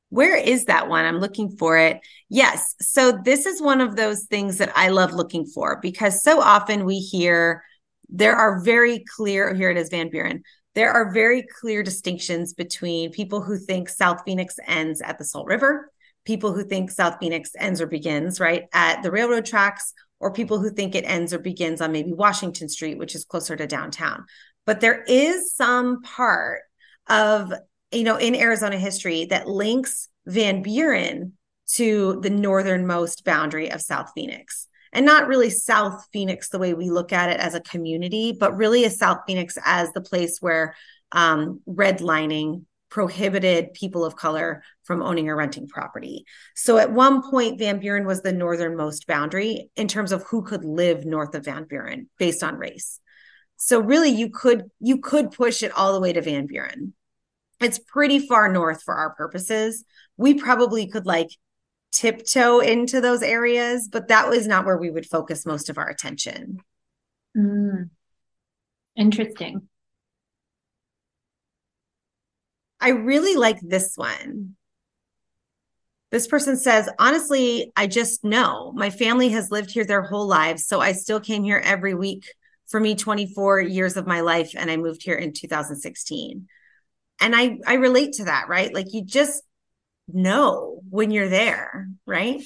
Where 0.10 0.36
is 0.36 0.65
that 0.65 0.88
one? 0.88 1.06
I'm 1.06 1.20
looking 1.20 1.56
for 1.58 1.77
it. 1.77 2.00
Yes. 2.30 2.75
So 2.82 3.12
this 3.12 3.46
is 3.46 3.62
one 3.62 3.82
of 3.82 3.96
those 3.96 4.24
things 4.25 4.58
that 4.58 4.72
I 4.75 4.89
love 4.89 5.13
looking 5.13 5.46
for 5.46 5.80
because 5.82 6.24
so 6.24 6.41
often 6.41 6.86
we 6.86 7.00
hear 7.00 7.63
there 8.10 8.36
are 8.36 8.62
very 8.62 9.03
clear. 9.15 9.53
Here 9.53 9.70
it 9.70 9.77
is, 9.77 9.89
Van 9.89 10.10
Buren 10.10 10.44
there 10.74 10.92
are 10.92 11.12
very 11.12 11.44
clear 11.60 11.84
distinctions 11.84 12.54
between 12.54 13.12
people 13.12 13.42
who 13.42 13.58
think 13.58 13.90
South 13.90 14.22
Phoenix 14.25 14.56
ends 14.68 15.01
at 15.01 15.18
the 15.18 15.25
Salt 15.25 15.48
River, 15.48 15.92
people 16.25 16.54
who 16.54 16.63
think 16.63 16.92
South 16.92 17.18
Phoenix 17.20 17.51
ends 17.58 17.82
or 17.82 17.88
begins 17.88 18.40
right 18.40 18.66
at 18.74 19.04
the 19.04 19.12
railroad 19.12 19.46
tracks, 19.46 19.94
or 20.20 20.32
people 20.32 20.60
who 20.60 20.70
think 20.70 20.96
it 20.96 21.04
ends 21.04 21.34
or 21.34 21.40
begins 21.40 21.82
on 21.82 21.92
maybe 21.92 22.13
Washington 22.13 22.70
Street, 22.70 22.98
which 22.98 23.16
is 23.16 23.25
closer 23.25 23.56
to 23.56 23.68
downtown. 23.68 24.25
But 24.66 24.80
there 24.80 25.04
is 25.08 25.56
some 25.56 26.04
part 26.04 26.62
of, 27.08 27.51
you 27.92 28.04
know, 28.04 28.18
in 28.18 28.36
Arizona 28.36 28.78
history 28.78 29.25
that 29.25 29.48
links 29.48 30.08
Van 30.28 30.62
Buren 30.62 31.34
to 31.74 32.20
the 32.22 32.30
northernmost 32.30 33.25
boundary 33.25 33.72
of 33.72 33.82
South 33.82 34.12
Phoenix 34.13 34.68
and 34.94 35.06
not 35.06 35.28
really 35.28 35.50
South 35.50 36.06
Phoenix 36.12 36.50
the 36.50 36.60
way 36.60 36.74
we 36.74 36.90
look 36.90 37.14
at 37.14 37.30
it 37.30 37.40
as 37.40 37.56
a 37.56 37.62
community, 37.62 38.36
but 38.38 38.56
really 38.56 38.84
a 38.84 38.90
South 38.90 39.20
Phoenix 39.26 39.58
as 39.64 39.92
the 39.94 40.02
place 40.02 40.40
where 40.42 40.76
um, 41.12 41.62
redlining 41.68 42.66
prohibited 42.90 43.74
people 43.74 44.04
of 44.04 44.18
color 44.18 44.62
from 44.84 45.02
owning 45.02 45.30
or 45.30 45.36
renting 45.36 45.68
property. 45.68 46.26
So 46.56 46.78
at 46.78 46.92
one 46.92 47.24
point, 47.30 47.58
Van 47.58 47.80
Buren 47.80 48.06
was 48.06 48.22
the 48.22 48.34
northernmost 48.34 49.08
boundary 49.08 49.72
in 49.78 49.88
terms 49.88 50.12
of 50.12 50.24
who 50.24 50.44
could 50.44 50.66
live 50.66 51.06
north 51.06 51.34
of 51.34 51.46
Van 51.46 51.64
Buren 51.64 52.10
based 52.20 52.44
on 52.44 52.58
race. 52.58 53.00
So 53.56 53.80
really 53.80 54.10
you 54.10 54.30
could 54.30 54.70
you 54.80 54.98
could 54.98 55.32
push 55.32 55.64
it 55.64 55.72
all 55.72 55.94
the 55.94 56.02
way 56.02 56.12
to 56.14 56.22
Van 56.22 56.48
Buren. 56.48 56.94
It's 57.62 57.80
pretty 57.80 58.28
far 58.28 58.52
north 58.52 58.84
for 58.84 58.96
our 58.96 59.14
purposes. 59.14 59.86
We 60.18 60.34
probably 60.34 60.88
could 60.88 61.06
like 61.06 61.30
tiptoe 61.92 62.60
into 62.60 63.02
those 63.02 63.22
areas, 63.22 63.90
but 63.92 64.08
that 64.08 64.30
was 64.30 64.48
not 64.48 64.66
where 64.66 64.78
we 64.78 64.90
would 64.90 65.06
focus 65.06 65.46
most 65.46 65.70
of 65.70 65.78
our 65.78 65.90
attention. 65.90 66.60
Mm. 67.38 67.90
Interesting. 68.96 69.68
I 72.80 72.90
really 72.90 73.36
like 73.36 73.60
this 73.62 73.94
one. 73.96 74.56
This 76.10 76.28
person 76.28 76.58
says, 76.58 76.90
honestly, 77.00 77.72
I 77.76 77.88
just 77.88 78.24
know 78.26 78.74
my 78.76 78.90
family 78.90 79.30
has 79.30 79.52
lived 79.52 79.72
here 79.72 79.86
their 79.86 80.02
whole 80.02 80.28
lives. 80.28 80.66
So 80.66 80.82
I 80.82 80.92
still 80.92 81.22
came 81.22 81.44
here 81.44 81.62
every 81.64 81.94
week 81.94 82.26
for 82.68 82.80
me 82.80 82.96
24 82.96 83.62
years 83.62 83.96
of 83.96 84.08
my 84.08 84.22
life. 84.22 84.54
And 84.58 84.70
I 84.70 84.78
moved 84.78 85.04
here 85.04 85.16
in 85.16 85.32
2016. 85.32 86.48
And 87.22 87.36
I, 87.36 87.60
I 87.66 87.76
relate 87.76 88.14
to 88.14 88.26
that, 88.26 88.50
right? 88.50 88.74
Like 88.74 88.88
you 88.92 89.06
just 89.06 89.44
know 90.13 90.82
when 90.89 91.12
you're 91.12 91.30
there, 91.30 91.89
right? 92.06 92.41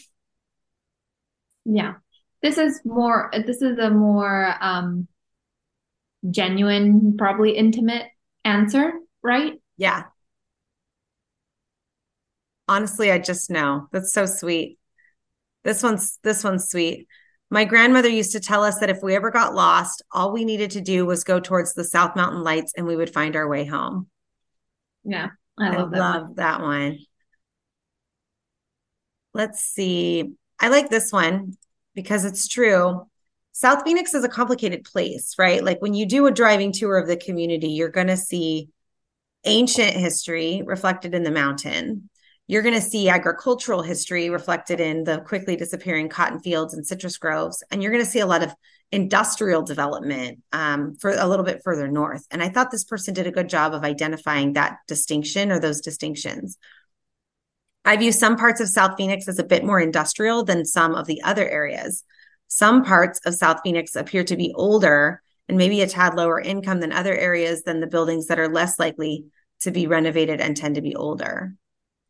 Yeah. 1.65 1.95
This 2.41 2.57
is 2.57 2.81
more, 2.85 3.31
this 3.45 3.61
is 3.61 3.77
a 3.79 3.89
more 3.89 4.53
um, 4.61 5.07
genuine, 6.29 7.17
probably 7.17 7.51
intimate 7.51 8.05
answer, 8.43 8.93
right? 9.23 9.53
Yeah. 9.77 10.03
Honestly, 12.67 13.11
I 13.11 13.19
just 13.19 13.49
know. 13.49 13.87
That's 13.91 14.13
so 14.13 14.25
sweet. 14.25 14.79
This 15.63 15.81
one's 15.81 16.19
this 16.23 16.43
one's 16.43 16.69
sweet. 16.69 17.07
My 17.49 17.65
grandmother 17.65 18.09
used 18.09 18.31
to 18.33 18.39
tell 18.39 18.63
us 18.63 18.79
that 18.79 18.89
if 18.89 19.01
we 19.03 19.15
ever 19.15 19.31
got 19.31 19.53
lost, 19.53 20.03
all 20.11 20.31
we 20.31 20.45
needed 20.45 20.71
to 20.71 20.81
do 20.81 21.05
was 21.05 21.23
go 21.23 21.39
towards 21.39 21.73
the 21.73 21.83
South 21.83 22.15
Mountain 22.15 22.43
Lights 22.43 22.73
and 22.75 22.87
we 22.87 22.95
would 22.95 23.13
find 23.13 23.35
our 23.35 23.47
way 23.47 23.65
home. 23.65 24.07
Yeah, 25.03 25.29
I 25.57 25.69
love, 25.69 25.89
I 25.89 25.91
that, 25.91 25.99
love 25.99 26.23
one. 26.23 26.33
that 26.35 26.61
one. 26.61 26.99
Let's 29.35 29.59
see. 29.63 30.33
I 30.59 30.69
like 30.69 30.89
this 30.89 31.11
one 31.11 31.57
because 31.93 32.25
it's 32.25 32.47
true. 32.47 33.05
South 33.51 33.83
Phoenix 33.83 34.13
is 34.13 34.23
a 34.23 34.29
complicated 34.29 34.83
place, 34.85 35.35
right? 35.37 35.63
Like 35.63 35.81
when 35.81 35.93
you 35.93 36.05
do 36.05 36.25
a 36.25 36.31
driving 36.31 36.71
tour 36.71 36.97
of 36.97 37.07
the 37.07 37.17
community, 37.17 37.69
you're 37.69 37.89
going 37.89 38.07
to 38.07 38.17
see 38.17 38.69
ancient 39.43 39.95
history 39.95 40.63
reflected 40.65 41.13
in 41.13 41.23
the 41.23 41.31
mountain 41.31 42.09
you're 42.47 42.61
going 42.61 42.75
to 42.75 42.81
see 42.81 43.09
agricultural 43.09 43.81
history 43.81 44.29
reflected 44.29 44.79
in 44.79 45.03
the 45.03 45.19
quickly 45.21 45.55
disappearing 45.55 46.09
cotton 46.09 46.39
fields 46.39 46.73
and 46.73 46.85
citrus 46.85 47.17
groves. 47.17 47.63
And 47.71 47.81
you're 47.81 47.91
going 47.91 48.03
to 48.03 48.09
see 48.09 48.19
a 48.19 48.27
lot 48.27 48.43
of 48.43 48.53
industrial 48.91 49.63
development 49.63 50.39
um, 50.53 50.95
for 50.95 51.09
a 51.09 51.25
little 51.25 51.45
bit 51.45 51.61
further 51.63 51.87
north. 51.87 52.25
And 52.29 52.43
I 52.43 52.49
thought 52.49 52.69
this 52.69 52.83
person 52.83 53.15
did 53.15 53.25
a 53.25 53.31
good 53.31 53.49
job 53.49 53.73
of 53.73 53.83
identifying 53.83 54.53
that 54.53 54.77
distinction 54.87 55.51
or 55.51 55.59
those 55.59 55.81
distinctions. 55.81 56.57
I 57.85 57.97
view 57.97 58.11
some 58.11 58.35
parts 58.35 58.59
of 58.59 58.67
South 58.67 58.97
Phoenix 58.97 59.27
as 59.27 59.39
a 59.39 59.43
bit 59.43 59.63
more 59.63 59.79
industrial 59.79 60.43
than 60.43 60.65
some 60.65 60.95
of 60.95 61.05
the 61.05 61.21
other 61.21 61.47
areas. 61.47 62.03
Some 62.47 62.83
parts 62.83 63.19
of 63.25 63.35
South 63.35 63.59
Phoenix 63.63 63.95
appear 63.95 64.23
to 64.23 64.35
be 64.35 64.51
older 64.55 65.21
and 65.47 65.57
maybe 65.57 65.81
a 65.81 65.87
tad 65.87 66.15
lower 66.15 66.39
income 66.39 66.79
than 66.79 66.91
other 66.91 67.15
areas 67.15 67.63
than 67.63 67.79
the 67.79 67.87
buildings 67.87 68.27
that 68.27 68.39
are 68.39 68.47
less 68.47 68.79
likely 68.79 69.25
to 69.61 69.71
be 69.71 69.87
renovated 69.87 70.41
and 70.41 70.57
tend 70.57 70.75
to 70.75 70.81
be 70.81 70.95
older. 70.95 71.55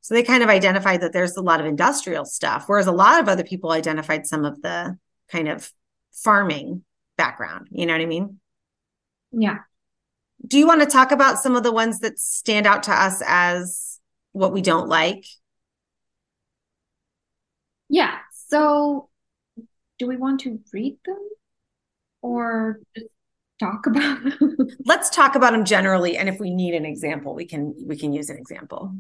So 0.02 0.14
they 0.14 0.24
kind 0.24 0.44
of 0.44 0.50
identified 0.50 1.02
that 1.02 1.14
there's 1.14 1.36
a 1.36 1.42
lot 1.42 1.60
of 1.60 1.66
industrial 1.66 2.26
stuff, 2.26 2.66
whereas 2.68 2.88
a 2.88 2.92
lot 2.92 3.20
of 3.20 3.28
other 3.28 3.44
people 3.44 3.72
identified 3.72 4.26
some 4.26 4.46
of 4.46 4.62
the 4.62 4.98
kind 5.30 5.48
of 5.48 5.72
farming 6.14 6.84
background. 7.18 7.68
You 7.72 7.86
know 7.86 7.94
what 7.94 8.02
I 8.02 8.06
mean? 8.06 8.40
Yeah. 9.32 9.60
Do 10.46 10.58
you 10.58 10.68
want 10.68 10.82
to 10.82 10.88
talk 10.88 11.12
about 11.12 11.40
some 11.40 11.56
of 11.56 11.64
the 11.64 11.72
ones 11.72 12.00
that 12.00 12.20
stand 12.20 12.68
out 12.68 12.84
to 12.84 12.92
us 12.92 13.22
as 13.26 14.00
what 14.32 14.54
we 14.54 14.62
don't 14.62 14.88
like? 14.88 15.26
Yeah. 17.90 18.18
So 18.48 19.10
do 20.00 20.08
we 20.08 20.18
want 20.18 20.42
to 20.42 20.60
read 20.74 20.98
them 21.06 21.30
or 22.22 22.80
just 22.96 23.08
talk 23.60 23.86
about 23.88 24.24
them? 24.24 24.58
Let's 24.86 25.10
talk 25.10 25.36
about 25.36 25.52
them 25.52 25.66
generally 25.66 26.18
and 26.18 26.30
if 26.30 26.40
we 26.40 26.52
need 26.52 26.74
an 26.74 26.86
example, 26.86 27.36
we 27.36 27.46
can 27.46 27.76
we 27.86 27.98
can 27.98 28.14
use 28.14 28.30
an 28.30 28.38
example 28.38 28.96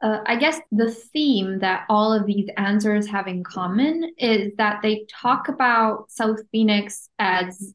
uh, 0.00 0.18
I 0.26 0.36
guess 0.36 0.60
the 0.70 0.90
theme 0.90 1.58
that 1.58 1.84
all 1.88 2.12
of 2.12 2.26
these 2.26 2.48
answers 2.56 3.08
have 3.08 3.26
in 3.26 3.42
common 3.42 4.12
is 4.16 4.52
that 4.56 4.80
they 4.82 5.06
talk 5.10 5.48
about 5.48 6.10
South 6.10 6.38
Phoenix 6.52 7.08
as 7.18 7.74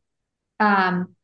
um, 0.60 1.16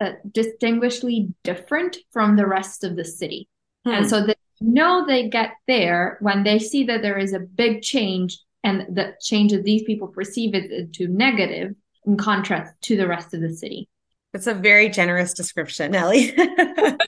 uh, 0.00 0.12
distinguishedly 0.30 1.32
different 1.44 1.96
from 2.10 2.36
the 2.36 2.46
rest 2.46 2.84
of 2.84 2.96
the 2.96 3.04
city. 3.04 3.48
Hmm. 3.84 3.92
And 3.92 4.10
so 4.10 4.26
they 4.26 4.34
know 4.62 5.04
they 5.06 5.28
get 5.28 5.52
there 5.66 6.18
when 6.20 6.42
they 6.42 6.58
see 6.58 6.84
that 6.84 7.02
there 7.02 7.18
is 7.18 7.32
a 7.32 7.40
big 7.40 7.82
change 7.82 8.38
and 8.64 8.94
the 8.94 9.14
change 9.20 9.52
that 9.52 9.64
these 9.64 9.82
people 9.82 10.08
perceive 10.08 10.54
it 10.54 10.92
to 10.94 11.08
negative 11.08 11.74
in 12.06 12.16
contrast 12.16 12.74
to 12.82 12.96
the 12.96 13.06
rest 13.06 13.34
of 13.34 13.40
the 13.40 13.52
city. 13.52 13.88
It's 14.34 14.46
a 14.46 14.54
very 14.54 14.88
generous 14.88 15.34
description, 15.34 15.94
Ellie. 15.94 16.32
and 16.36 16.98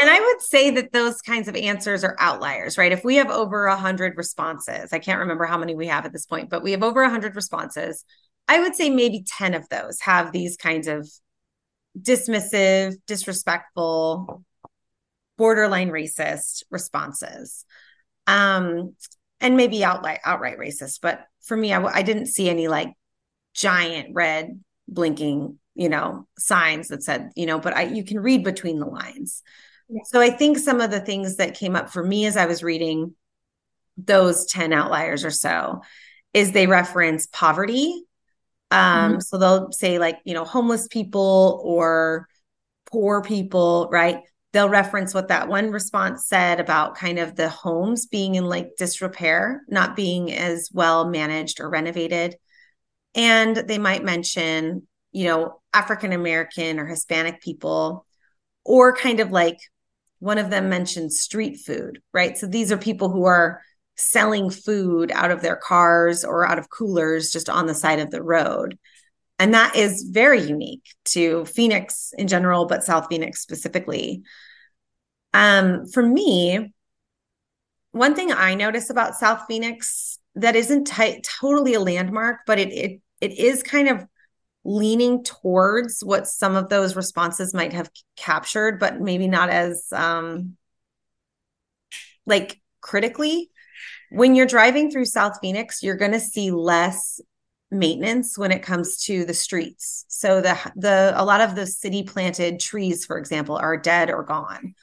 I 0.00 0.20
would 0.20 0.40
say 0.40 0.70
that 0.70 0.92
those 0.92 1.20
kinds 1.20 1.46
of 1.46 1.56
answers 1.56 2.04
are 2.04 2.16
outliers, 2.18 2.78
right? 2.78 2.90
If 2.90 3.04
we 3.04 3.16
have 3.16 3.30
over 3.30 3.66
a 3.66 3.76
hundred 3.76 4.16
responses, 4.16 4.92
I 4.92 4.98
can't 4.98 5.20
remember 5.20 5.44
how 5.44 5.58
many 5.58 5.74
we 5.74 5.88
have 5.88 6.06
at 6.06 6.12
this 6.12 6.24
point, 6.24 6.48
but 6.48 6.62
we 6.62 6.70
have 6.70 6.82
over 6.82 7.02
a 7.02 7.10
hundred 7.10 7.36
responses. 7.36 8.04
I 8.48 8.60
would 8.60 8.74
say 8.74 8.88
maybe 8.88 9.24
10 9.26 9.52
of 9.52 9.68
those 9.68 10.00
have 10.00 10.32
these 10.32 10.56
kinds 10.56 10.88
of 10.88 11.08
dismissive, 12.00 12.96
disrespectful, 13.06 14.42
borderline 15.36 15.90
racist 15.90 16.62
responses. 16.70 17.64
Um, 18.26 18.94
and 19.40 19.56
maybe 19.56 19.84
outright 19.84 20.20
outright 20.24 20.58
racist. 20.58 21.00
But 21.02 21.26
for 21.42 21.56
me, 21.56 21.72
I, 21.72 21.82
I 21.82 22.02
didn't 22.02 22.26
see 22.26 22.48
any 22.48 22.68
like 22.68 22.92
giant 23.54 24.14
red 24.14 24.60
blinking 24.88 25.58
you 25.74 25.88
know 25.88 26.26
signs 26.38 26.88
that 26.88 27.02
said 27.02 27.30
you 27.34 27.46
know 27.46 27.58
but 27.58 27.74
i 27.74 27.82
you 27.82 28.04
can 28.04 28.20
read 28.20 28.44
between 28.44 28.78
the 28.78 28.86
lines 28.86 29.42
yeah. 29.88 30.00
so 30.04 30.20
i 30.20 30.30
think 30.30 30.58
some 30.58 30.80
of 30.80 30.90
the 30.90 31.00
things 31.00 31.36
that 31.36 31.54
came 31.54 31.76
up 31.76 31.90
for 31.90 32.02
me 32.02 32.26
as 32.26 32.36
i 32.36 32.46
was 32.46 32.62
reading 32.62 33.14
those 33.96 34.46
10 34.46 34.72
outliers 34.72 35.24
or 35.24 35.30
so 35.30 35.80
is 36.34 36.52
they 36.52 36.66
reference 36.66 37.26
poverty 37.26 38.04
um 38.70 39.12
mm-hmm. 39.12 39.20
so 39.20 39.38
they'll 39.38 39.72
say 39.72 39.98
like 39.98 40.18
you 40.24 40.34
know 40.34 40.44
homeless 40.44 40.88
people 40.88 41.60
or 41.64 42.26
poor 42.90 43.22
people 43.22 43.88
right 43.90 44.20
they'll 44.52 44.68
reference 44.68 45.14
what 45.14 45.28
that 45.28 45.48
one 45.48 45.70
response 45.70 46.26
said 46.26 46.60
about 46.60 46.94
kind 46.94 47.18
of 47.18 47.34
the 47.34 47.48
homes 47.48 48.06
being 48.06 48.34
in 48.34 48.44
like 48.44 48.70
disrepair 48.76 49.62
not 49.68 49.96
being 49.96 50.32
as 50.32 50.68
well 50.72 51.08
managed 51.08 51.60
or 51.60 51.68
renovated 51.68 52.36
and 53.14 53.56
they 53.56 53.78
might 53.78 54.04
mention 54.04 54.86
you 55.12 55.26
know, 55.26 55.60
African 55.72 56.12
American 56.12 56.78
or 56.80 56.86
Hispanic 56.86 57.40
people, 57.40 58.06
or 58.64 58.96
kind 58.96 59.20
of 59.20 59.30
like 59.30 59.58
one 60.18 60.38
of 60.38 60.50
them 60.50 60.68
mentioned 60.68 61.12
street 61.12 61.60
food, 61.64 62.00
right? 62.12 62.36
So 62.36 62.46
these 62.46 62.72
are 62.72 62.78
people 62.78 63.10
who 63.10 63.24
are 63.24 63.60
selling 63.96 64.50
food 64.50 65.12
out 65.12 65.30
of 65.30 65.42
their 65.42 65.56
cars 65.56 66.24
or 66.24 66.46
out 66.46 66.58
of 66.58 66.70
coolers 66.70 67.30
just 67.30 67.50
on 67.50 67.66
the 67.66 67.74
side 67.74 67.98
of 67.98 68.10
the 68.10 68.22
road. 68.22 68.78
And 69.42 69.54
that 69.54 69.74
is 69.74 70.04
very 70.04 70.40
unique 70.40 70.84
to 71.06 71.44
Phoenix 71.46 72.14
in 72.16 72.28
general, 72.28 72.66
but 72.66 72.84
South 72.84 73.08
Phoenix 73.08 73.40
specifically. 73.40 74.22
Um, 75.34 75.86
for 75.88 76.00
me, 76.00 76.72
one 77.90 78.14
thing 78.14 78.30
I 78.30 78.54
notice 78.54 78.88
about 78.88 79.16
South 79.16 79.46
Phoenix 79.48 80.20
that 80.36 80.54
isn't 80.54 80.84
t- 80.84 81.20
totally 81.22 81.74
a 81.74 81.80
landmark, 81.80 82.42
but 82.46 82.60
it 82.60 82.72
it 82.72 83.00
it 83.20 83.36
is 83.36 83.64
kind 83.64 83.88
of 83.88 84.06
leaning 84.62 85.24
towards 85.24 86.04
what 86.04 86.28
some 86.28 86.54
of 86.54 86.68
those 86.68 86.94
responses 86.94 87.52
might 87.52 87.72
have 87.72 87.90
captured, 88.16 88.78
but 88.78 89.00
maybe 89.00 89.26
not 89.26 89.50
as 89.50 89.88
um 89.90 90.56
like 92.26 92.60
critically. 92.80 93.50
When 94.12 94.36
you're 94.36 94.46
driving 94.46 94.92
through 94.92 95.06
South 95.06 95.38
Phoenix, 95.40 95.82
you're 95.82 95.96
going 95.96 96.12
to 96.12 96.20
see 96.20 96.52
less 96.52 97.20
maintenance 97.72 98.36
when 98.36 98.52
it 98.52 98.62
comes 98.62 99.02
to 99.04 99.24
the 99.24 99.34
streets. 99.34 100.04
So 100.08 100.40
the 100.40 100.56
the 100.76 101.12
a 101.16 101.24
lot 101.24 101.40
of 101.40 101.54
the 101.54 101.66
city 101.66 102.02
planted 102.02 102.60
trees, 102.60 103.04
for 103.04 103.18
example, 103.18 103.56
are 103.56 103.76
dead 103.76 104.10
or 104.10 104.22
gone. 104.22 104.74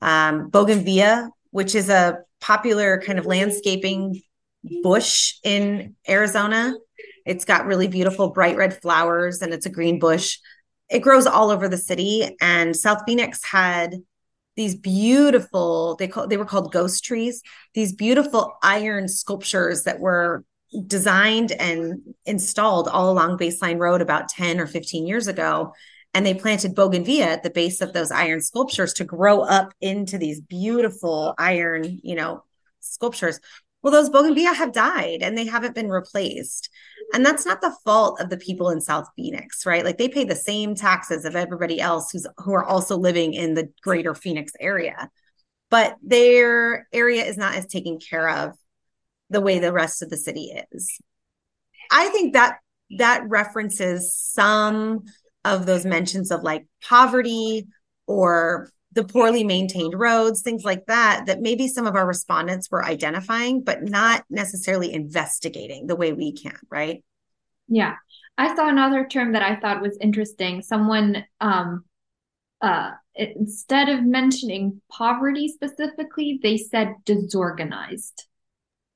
Um, 0.00 0.50
bougainvillea, 0.50 1.30
which 1.50 1.74
is 1.74 1.88
a 1.88 2.18
popular 2.40 3.00
kind 3.04 3.18
of 3.18 3.26
landscaping 3.26 4.22
bush 4.82 5.34
in 5.44 5.94
Arizona, 6.08 6.74
it's 7.26 7.44
got 7.44 7.66
really 7.66 7.88
beautiful 7.88 8.30
bright 8.30 8.56
red 8.56 8.80
flowers 8.80 9.42
and 9.42 9.52
it's 9.52 9.66
a 9.66 9.70
green 9.70 9.98
bush. 9.98 10.38
It 10.88 11.00
grows 11.00 11.26
all 11.26 11.50
over 11.50 11.68
the 11.68 11.76
city. 11.76 12.36
And 12.40 12.74
South 12.74 13.02
Phoenix 13.04 13.44
had 13.44 13.96
these 14.54 14.76
beautiful, 14.76 15.96
they 15.96 16.08
call 16.08 16.28
they 16.28 16.36
were 16.36 16.46
called 16.46 16.72
ghost 16.72 17.04
trees, 17.04 17.42
these 17.74 17.92
beautiful 17.92 18.56
iron 18.62 19.08
sculptures 19.08 19.82
that 19.82 19.98
were 19.98 20.44
designed 20.86 21.52
and 21.52 22.00
installed 22.24 22.88
all 22.88 23.10
along 23.10 23.38
Baseline 23.38 23.78
Road 23.78 24.00
about 24.02 24.28
10 24.28 24.60
or 24.60 24.66
15 24.66 25.06
years 25.06 25.28
ago. 25.28 25.72
and 26.14 26.24
they 26.24 26.32
planted 26.32 26.74
bougainvillea 26.74 27.26
at 27.26 27.42
the 27.42 27.50
base 27.50 27.82
of 27.82 27.92
those 27.92 28.10
iron 28.10 28.40
sculptures 28.40 28.94
to 28.94 29.04
grow 29.04 29.42
up 29.42 29.74
into 29.82 30.16
these 30.16 30.40
beautiful 30.40 31.34
iron, 31.36 32.00
you 32.02 32.14
know, 32.14 32.42
sculptures. 32.80 33.38
Well, 33.82 33.92
those 33.92 34.08
bougainvillea 34.08 34.54
have 34.54 34.72
died 34.72 35.18
and 35.20 35.36
they 35.36 35.44
haven't 35.46 35.74
been 35.74 35.90
replaced. 35.90 36.70
And 37.12 37.24
that's 37.24 37.44
not 37.44 37.60
the 37.60 37.76
fault 37.84 38.18
of 38.18 38.30
the 38.30 38.38
people 38.38 38.70
in 38.70 38.80
South 38.80 39.06
Phoenix, 39.14 39.66
right? 39.66 39.84
Like 39.84 39.98
they 39.98 40.08
pay 40.08 40.24
the 40.24 40.34
same 40.34 40.74
taxes 40.74 41.26
of 41.26 41.36
everybody 41.36 41.80
else 41.80 42.10
who's 42.10 42.26
who 42.38 42.54
are 42.54 42.64
also 42.64 42.96
living 42.96 43.34
in 43.34 43.52
the 43.54 43.68
greater 43.82 44.14
Phoenix 44.14 44.52
area. 44.58 45.10
But 45.70 45.96
their 46.02 46.88
area 46.92 47.24
is 47.24 47.36
not 47.36 47.56
as 47.56 47.66
taken 47.66 47.98
care 47.98 48.28
of 48.28 48.56
the 49.30 49.40
way 49.40 49.58
the 49.58 49.72
rest 49.72 50.02
of 50.02 50.10
the 50.10 50.16
city 50.16 50.52
is. 50.72 51.00
I 51.90 52.08
think 52.08 52.32
that 52.34 52.58
that 52.98 53.28
references 53.28 54.14
some 54.14 55.04
of 55.44 55.66
those 55.66 55.84
mentions 55.84 56.30
of 56.30 56.42
like 56.42 56.66
poverty 56.82 57.66
or 58.06 58.70
the 58.92 59.04
poorly 59.04 59.44
maintained 59.44 59.94
roads, 59.94 60.40
things 60.40 60.64
like 60.64 60.86
that, 60.86 61.24
that 61.26 61.40
maybe 61.40 61.68
some 61.68 61.86
of 61.86 61.94
our 61.94 62.06
respondents 62.06 62.70
were 62.70 62.84
identifying, 62.84 63.62
but 63.62 63.82
not 63.82 64.24
necessarily 64.30 64.92
investigating 64.92 65.86
the 65.86 65.96
way 65.96 66.12
we 66.12 66.32
can, 66.32 66.56
right? 66.70 67.04
Yeah. 67.68 67.94
I 68.38 68.54
saw 68.56 68.68
another 68.68 69.06
term 69.06 69.32
that 69.32 69.42
I 69.42 69.56
thought 69.56 69.82
was 69.82 69.98
interesting. 70.00 70.62
Someone, 70.62 71.24
um, 71.40 71.84
uh, 72.60 72.92
instead 73.14 73.88
of 73.88 74.04
mentioning 74.04 74.80
poverty 74.90 75.48
specifically, 75.48 76.40
they 76.42 76.56
said 76.56 76.94
disorganized. 77.04 78.26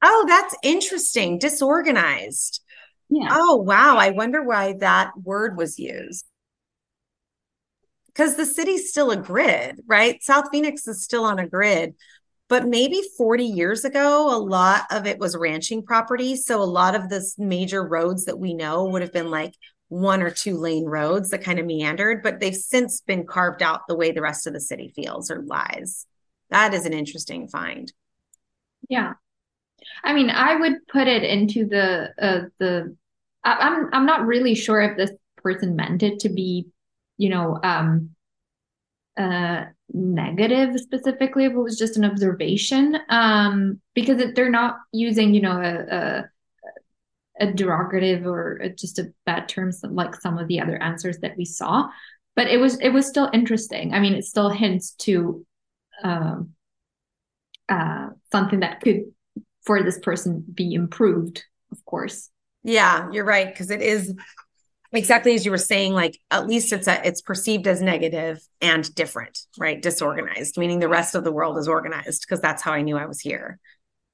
Oh, 0.03 0.25
that's 0.27 0.55
interesting. 0.63 1.39
Disorganized. 1.39 2.63
Yeah. 3.09 3.29
Oh, 3.31 3.57
wow. 3.57 3.97
I 3.97 4.11
wonder 4.11 4.43
why 4.43 4.75
that 4.81 5.13
word 5.23 5.57
was 5.57 5.79
used 5.79 6.27
because 8.07 8.37
the 8.37 8.47
city's 8.47 8.91
still 8.91 9.11
a 9.11 9.17
grid, 9.17 9.81
right? 9.87 10.23
South 10.23 10.47
Phoenix 10.51 10.87
is 10.87 11.03
still 11.03 11.25
on 11.25 11.39
a 11.39 11.47
grid. 11.47 11.95
But 12.49 12.67
maybe 12.67 13.01
40 13.17 13.45
years 13.45 13.85
ago, 13.85 14.35
a 14.35 14.39
lot 14.39 14.83
of 14.91 15.07
it 15.07 15.21
was 15.21 15.37
ranching 15.37 15.85
property. 15.85 16.35
So 16.35 16.61
a 16.61 16.65
lot 16.65 16.97
of 16.97 17.09
this 17.09 17.39
major 17.39 17.87
roads 17.87 18.25
that 18.25 18.41
we 18.41 18.55
know 18.55 18.85
would 18.87 19.03
have 19.03 19.13
been 19.13 19.31
like 19.31 19.55
one 19.89 20.21
or 20.21 20.31
two 20.31 20.57
lane 20.57 20.85
roads 20.85 21.31
that 21.31 21.45
kind 21.45 21.61
of 21.61 21.67
meandered, 21.67 22.23
but 22.23 22.41
they've 22.41 22.55
since 22.55 23.01
been 23.03 23.25
carved 23.25 23.63
out 23.63 23.87
the 23.87 23.95
way 23.95 24.11
the 24.11 24.21
rest 24.21 24.47
of 24.47 24.53
the 24.53 24.61
city 24.61 24.93
feels 24.95 25.31
or 25.31 25.43
lies. 25.43 26.07
That 26.51 26.75
is 26.75 26.87
an 26.87 26.93
interesting 26.93 27.47
find. 27.47 27.93
Yeah. 28.89 29.15
I 30.05 30.13
mean, 30.13 30.31
I 30.31 30.57
would 30.57 30.87
put 30.89 31.07
it 31.09 31.23
into 31.23 31.67
the 31.67 32.11
uh, 32.21 32.43
the 32.59 32.97
I, 33.45 33.53
I'm 33.55 33.89
I'm 33.93 34.07
not 34.07 34.27
really 34.27 34.55
sure 34.55 34.81
if 34.81 34.97
this 34.97 35.11
person 35.37 35.77
meant 35.77 36.03
it 36.03 36.21
to 36.21 36.29
be 36.29 36.67
you 37.21 37.29
know, 37.29 37.61
um, 37.63 38.11
uh, 39.19 39.67
negative 39.93 40.81
specifically 40.81 41.45
if 41.45 41.53
it 41.53 41.59
was 41.59 41.79
just 41.79 41.99
an 41.99 42.05
observation 42.07 42.97
um, 43.11 43.79
because 43.95 44.19
it, 44.19 44.35
they're 44.35 44.49
not 44.49 44.79
using, 44.91 45.35
you 45.35 45.43
know, 45.43 45.61
a, 45.61 45.95
a, 45.95 47.45
a 47.45 47.53
derogative 47.53 48.25
or 48.25 48.67
just 48.71 48.99
a 48.99 49.13
bad 49.27 49.51
terms 49.51 49.85
like 49.85 50.15
some 50.15 50.39
of 50.39 50.49
the 50.49 50.61
other 50.61 50.83
answers 50.83 51.19
that 51.19 51.37
we 51.37 51.45
saw. 51.45 51.91
But 52.37 52.47
it 52.47 52.57
was 52.57 52.81
it 52.81 52.89
was 52.89 53.07
still 53.07 53.29
interesting. 53.35 53.93
I 53.93 54.01
mean, 54.01 54.15
it 54.15 54.25
still 54.25 54.49
hints 54.49 54.93
to 55.01 55.45
um, 56.03 56.55
uh, 57.69 58.09
something 58.33 58.61
that 58.61 58.81
could 58.81 59.13
for 59.71 59.85
this 59.85 60.01
person 60.01 60.45
be 60.53 60.75
improved, 60.75 61.45
of 61.71 61.85
course. 61.85 62.29
Yeah, 62.65 63.09
you're 63.13 63.25
right 63.25 63.47
because 63.47 63.71
it 63.71 63.81
is 63.81 64.13
exactly 64.91 65.33
as 65.37 65.45
you 65.45 65.53
were 65.53 65.59
saying 65.59 65.93
like 65.93 66.19
at 66.33 66.49
least 66.49 66.73
it's 66.73 66.89
a, 66.89 67.07
it's 67.07 67.23
perceived 67.23 67.69
as 67.69 67.81
negative 67.81 68.41
and 68.61 68.93
different 68.97 69.39
right? 69.57 69.81
Disorganized 69.81 70.59
meaning 70.59 70.81
the 70.81 70.89
rest 70.89 71.15
of 71.15 71.23
the 71.23 71.31
world 71.31 71.57
is 71.57 71.69
organized 71.69 72.23
because 72.23 72.41
that's 72.41 72.65
how 72.65 72.73
i 72.73 72.83
knew 72.83 72.97
i 72.97 73.07
was 73.07 73.21
here. 73.21 73.61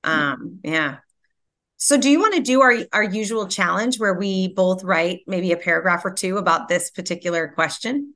Um 0.04 0.61
yeah. 0.62 0.96
So 1.78 1.96
do 1.96 2.11
you 2.11 2.20
want 2.20 2.35
to 2.35 2.42
do 2.42 2.61
our 2.61 2.74
our 2.92 3.02
usual 3.02 3.48
challenge 3.48 3.98
where 3.98 4.12
we 4.12 4.48
both 4.48 4.85
write 4.85 5.20
maybe 5.26 5.52
a 5.52 5.57
paragraph 5.57 6.04
or 6.04 6.12
two 6.12 6.37
about 6.37 6.68
this 6.68 6.90
particular 6.90 7.48
question? 7.48 8.14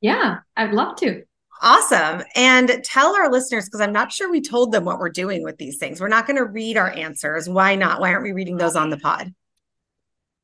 Yeah 0.00 0.38
i'd 0.56 0.72
love 0.72 0.96
to 1.00 1.24
awesome. 1.62 2.22
And 2.34 2.80
tell 2.84 3.14
our 3.16 3.30
listeners 3.30 3.66
because 3.66 3.80
i'm 3.80 3.92
not 3.92 4.12
sure 4.12 4.30
we 4.30 4.40
told 4.40 4.72
them 4.72 4.84
what 4.84 4.98
we're 4.98 5.08
doing 5.10 5.42
with 5.42 5.58
these 5.58 5.78
things. 5.78 6.00
We're 6.00 6.08
not 6.08 6.26
going 6.26 6.36
to 6.36 6.44
read 6.44 6.76
our 6.76 6.90
answers. 6.90 7.48
Why 7.48 7.74
not? 7.74 8.00
Why 8.00 8.12
aren't 8.12 8.24
we 8.24 8.32
reading 8.32 8.56
those 8.56 8.76
on 8.76 8.90
the 8.90 8.98
pod? 8.98 9.34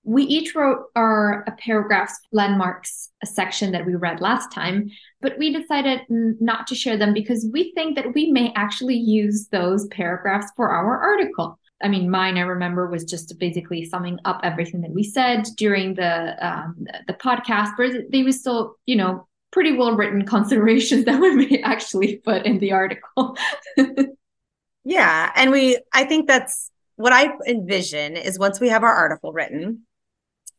We 0.06 0.24
each 0.24 0.54
wrote 0.54 0.84
our 0.94 1.46
paragraphs 1.58 2.18
landmarks 2.30 3.10
a 3.22 3.26
section 3.26 3.72
that 3.72 3.86
we 3.86 3.94
read 3.94 4.20
last 4.20 4.52
time 4.52 4.90
but 5.22 5.38
we 5.38 5.50
decided 5.50 6.02
not 6.10 6.66
to 6.66 6.74
share 6.74 6.98
them 6.98 7.14
because 7.14 7.48
we 7.50 7.72
think 7.74 7.96
that 7.96 8.12
we 8.14 8.30
may 8.30 8.52
actually 8.56 8.96
use 8.96 9.48
those 9.50 9.86
paragraphs 9.86 10.52
for 10.54 10.68
our 10.68 11.00
article. 11.00 11.58
I 11.82 11.88
mean 11.88 12.10
mine 12.10 12.36
i 12.38 12.42
remember 12.42 12.88
was 12.88 13.04
just 13.04 13.38
basically 13.38 13.84
summing 13.84 14.18
up 14.24 14.40
everything 14.42 14.82
that 14.82 14.90
we 14.90 15.02
said 15.02 15.46
during 15.56 15.94
the 15.94 16.46
um, 16.46 16.86
the 17.06 17.14
podcast 17.14 17.70
but 17.76 17.92
they 18.10 18.22
were 18.22 18.32
still 18.32 18.76
you 18.86 18.96
know 18.96 19.26
pretty 19.54 19.72
well 19.72 19.96
written 19.96 20.26
considerations 20.26 21.06
that 21.06 21.18
we 21.18 21.34
may 21.34 21.62
actually 21.62 22.16
put 22.16 22.44
in 22.44 22.58
the 22.58 22.72
article 22.72 23.36
yeah 24.84 25.32
and 25.34 25.50
we 25.50 25.78
i 25.94 26.04
think 26.04 26.28
that's 26.28 26.70
what 26.96 27.12
I 27.12 27.32
envision 27.46 28.16
is 28.16 28.38
once 28.38 28.60
we 28.60 28.68
have 28.68 28.84
our 28.84 28.92
article 28.92 29.32
written, 29.32 29.82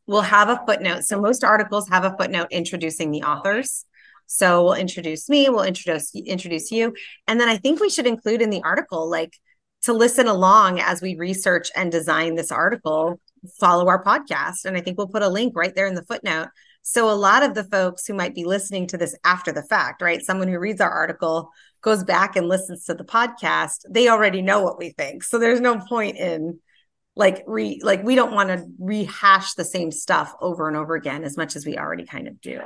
we'll 0.06 0.22
have 0.22 0.50
a 0.50 0.62
footnote. 0.66 1.04
So 1.04 1.20
most 1.20 1.44
articles 1.44 1.90
have 1.90 2.04
a 2.04 2.16
footnote 2.18 2.48
introducing 2.52 3.12
the 3.12 3.24
authors. 3.24 3.86
So 4.28 4.64
we'll 4.64 4.74
introduce 4.74 5.30
me, 5.30 5.50
we'll 5.50 5.64
introduce 5.64 6.14
introduce 6.16 6.72
you, 6.72 6.96
and 7.28 7.40
then 7.40 7.48
I 7.48 7.58
think 7.58 7.80
we 7.80 7.92
should 7.92 8.08
include 8.08 8.42
in 8.42 8.50
the 8.50 8.64
article 8.64 9.08
like 9.10 9.34
to 9.84 9.94
listen 9.94 10.28
along 10.28 10.80
as 10.80 11.00
we 11.00 11.16
research 11.16 11.70
and 11.76 11.92
design 11.92 12.34
this 12.34 12.52
article, 12.52 13.20
follow 13.60 13.88
our 13.88 14.04
podcast, 14.04 14.66
and 14.66 14.76
I 14.76 14.82
think 14.82 14.98
we'll 14.98 15.08
put 15.08 15.22
a 15.22 15.30
link 15.30 15.56
right 15.56 15.76
there 15.76 15.86
in 15.86 15.94
the 15.94 16.06
footnote. 16.06 16.48
So 16.88 17.10
a 17.10 17.14
lot 17.14 17.42
of 17.42 17.56
the 17.56 17.64
folks 17.64 18.06
who 18.06 18.14
might 18.14 18.36
be 18.36 18.46
listening 18.46 18.86
to 18.88 18.98
this 18.98 19.16
after 19.24 19.52
the 19.52 19.64
fact, 19.64 20.04
right? 20.04 20.22
Someone 20.22 20.48
who 20.48 20.60
reads 20.60 20.80
our 20.80 20.92
article 20.92 21.50
goes 21.82 22.04
back 22.04 22.36
and 22.36 22.48
listens 22.48 22.86
to 22.86 22.94
the 22.94 23.04
podcast, 23.04 23.86
they 23.90 24.08
already 24.08 24.44
know 24.44 24.62
what 24.62 24.78
we 24.78 24.92
think. 24.92 25.24
So 25.24 25.40
there's 25.40 25.60
no 25.60 25.80
point 25.80 26.18
in 26.18 26.60
like 27.16 27.44
re 27.48 27.80
like 27.82 28.04
we 28.04 28.14
don't 28.14 28.34
want 28.34 28.50
to 28.50 28.68
rehash 28.78 29.56
the 29.56 29.66
same 29.66 29.92
stuff 29.92 30.36
over 30.42 30.68
and 30.68 30.78
over 30.78 30.94
again 30.94 31.24
as 31.24 31.38
much 31.38 31.56
as 31.56 31.66
we 31.66 31.78
already 31.78 32.06
kind 32.06 32.28
of 32.28 32.40
do 32.42 32.60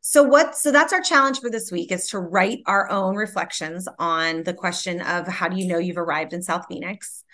so 0.00 0.22
what 0.22 0.54
so 0.54 0.70
that's 0.70 0.92
our 0.92 1.00
challenge 1.00 1.40
for 1.40 1.50
this 1.50 1.72
week 1.72 1.90
is 1.90 2.06
to 2.08 2.18
write 2.18 2.60
our 2.66 2.88
own 2.90 3.16
reflections 3.16 3.88
on 3.98 4.44
the 4.44 4.54
question 4.54 5.00
of 5.00 5.26
how 5.26 5.48
do 5.48 5.58
you 5.58 5.66
know 5.66 5.78
you've 5.78 5.98
arrived 5.98 6.32
in 6.32 6.42
south 6.42 6.66
phoenix 6.68 7.24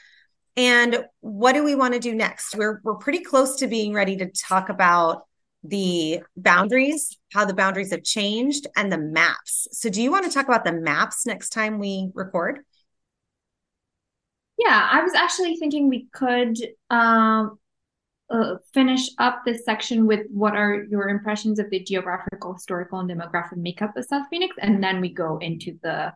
and 0.57 1.05
what 1.21 1.53
do 1.53 1.63
we 1.63 1.75
want 1.75 1.93
to 1.93 2.01
do 2.01 2.15
next 2.15 2.57
we're 2.57 2.81
we're 2.83 2.97
pretty 2.97 3.21
close 3.21 3.57
to 3.57 3.67
being 3.67 3.93
ready 3.93 4.17
to 4.17 4.27
talk 4.31 4.71
about 4.71 5.26
the 5.69 6.21
boundaries 6.37 7.19
how 7.33 7.45
the 7.45 7.55
boundaries 7.55 7.91
have 7.91 8.03
changed 8.03 8.67
and 8.77 8.93
the 8.93 8.99
maps 8.99 9.69
so 9.73 9.89
do 9.89 10.03
you 10.03 10.11
want 10.11 10.25
to 10.25 10.31
talk 10.31 10.47
about 10.47 10.65
the 10.65 10.73
maps 10.73 11.27
next 11.27 11.51
time 11.51 11.79
we 11.79 12.11
record 12.15 12.61
yeah, 14.59 14.89
I 14.91 15.03
was 15.03 15.15
actually 15.15 15.57
thinking 15.57 15.89
we 15.89 16.09
could 16.13 16.57
um, 16.89 17.59
uh, 18.31 18.57
finish 18.73 19.11
up 19.19 19.43
this 19.45 19.65
section 19.65 20.07
with 20.07 20.27
what 20.31 20.57
are 20.57 20.85
your 20.91 21.09
impressions 21.09 21.59
of 21.59 21.69
the 21.71 21.81
geographical, 21.81 22.55
historical, 22.55 23.01
and 23.01 23.11
demographic 23.11 23.57
makeup 23.57 23.97
of 23.97 24.07
South 24.07 24.27
Phoenix, 24.31 24.57
and 24.61 24.83
then 24.83 25.01
we 25.01 25.11
go 25.13 25.39
into 25.39 25.79
the 25.83 26.13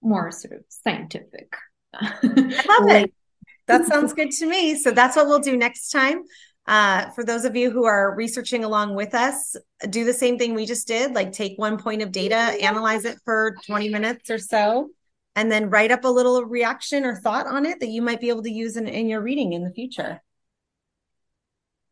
more 0.00 0.30
sort 0.30 0.54
of 0.54 0.64
scientific. 0.68 1.52
I 1.94 2.18
love 2.22 2.90
it. 2.90 3.14
That 3.68 3.86
sounds 3.86 4.12
good 4.12 4.32
to 4.32 4.46
me. 4.46 4.76
So 4.76 4.90
that's 4.90 5.14
what 5.14 5.26
we'll 5.28 5.38
do 5.38 5.56
next 5.56 5.90
time. 5.90 6.24
Uh, 6.66 7.10
for 7.10 7.24
those 7.24 7.44
of 7.44 7.56
you 7.56 7.70
who 7.70 7.84
are 7.84 8.14
researching 8.14 8.64
along 8.64 8.94
with 8.94 9.14
us, 9.14 9.56
do 9.90 10.04
the 10.04 10.12
same 10.12 10.38
thing 10.38 10.54
we 10.54 10.64
just 10.64 10.86
did. 10.86 11.12
Like 11.12 11.32
take 11.32 11.58
one 11.58 11.76
point 11.76 12.02
of 12.02 12.12
data, 12.12 12.36
analyze 12.36 13.04
it 13.04 13.18
for 13.24 13.56
20 13.66 13.88
minutes 13.88 14.30
or 14.30 14.38
so, 14.38 14.90
and 15.34 15.50
then 15.50 15.70
write 15.70 15.90
up 15.90 16.04
a 16.04 16.08
little 16.08 16.44
reaction 16.44 17.04
or 17.04 17.16
thought 17.16 17.46
on 17.46 17.66
it 17.66 17.80
that 17.80 17.88
you 17.88 18.00
might 18.00 18.20
be 18.20 18.28
able 18.28 18.44
to 18.44 18.50
use 18.50 18.76
in, 18.76 18.86
in 18.86 19.08
your 19.08 19.20
reading 19.20 19.52
in 19.52 19.64
the 19.64 19.72
future. 19.72 20.22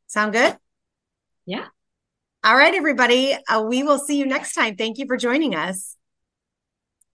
Sound 0.06 0.32
good? 0.32 0.56
Yeah. 1.46 1.66
All 2.44 2.56
right, 2.56 2.74
everybody. 2.74 3.36
Uh, 3.48 3.62
we 3.62 3.82
will 3.82 3.98
see 3.98 4.18
you 4.18 4.26
next 4.26 4.54
time. 4.54 4.76
Thank 4.76 4.98
you 4.98 5.06
for 5.06 5.16
joining 5.16 5.54
us. 5.54 5.96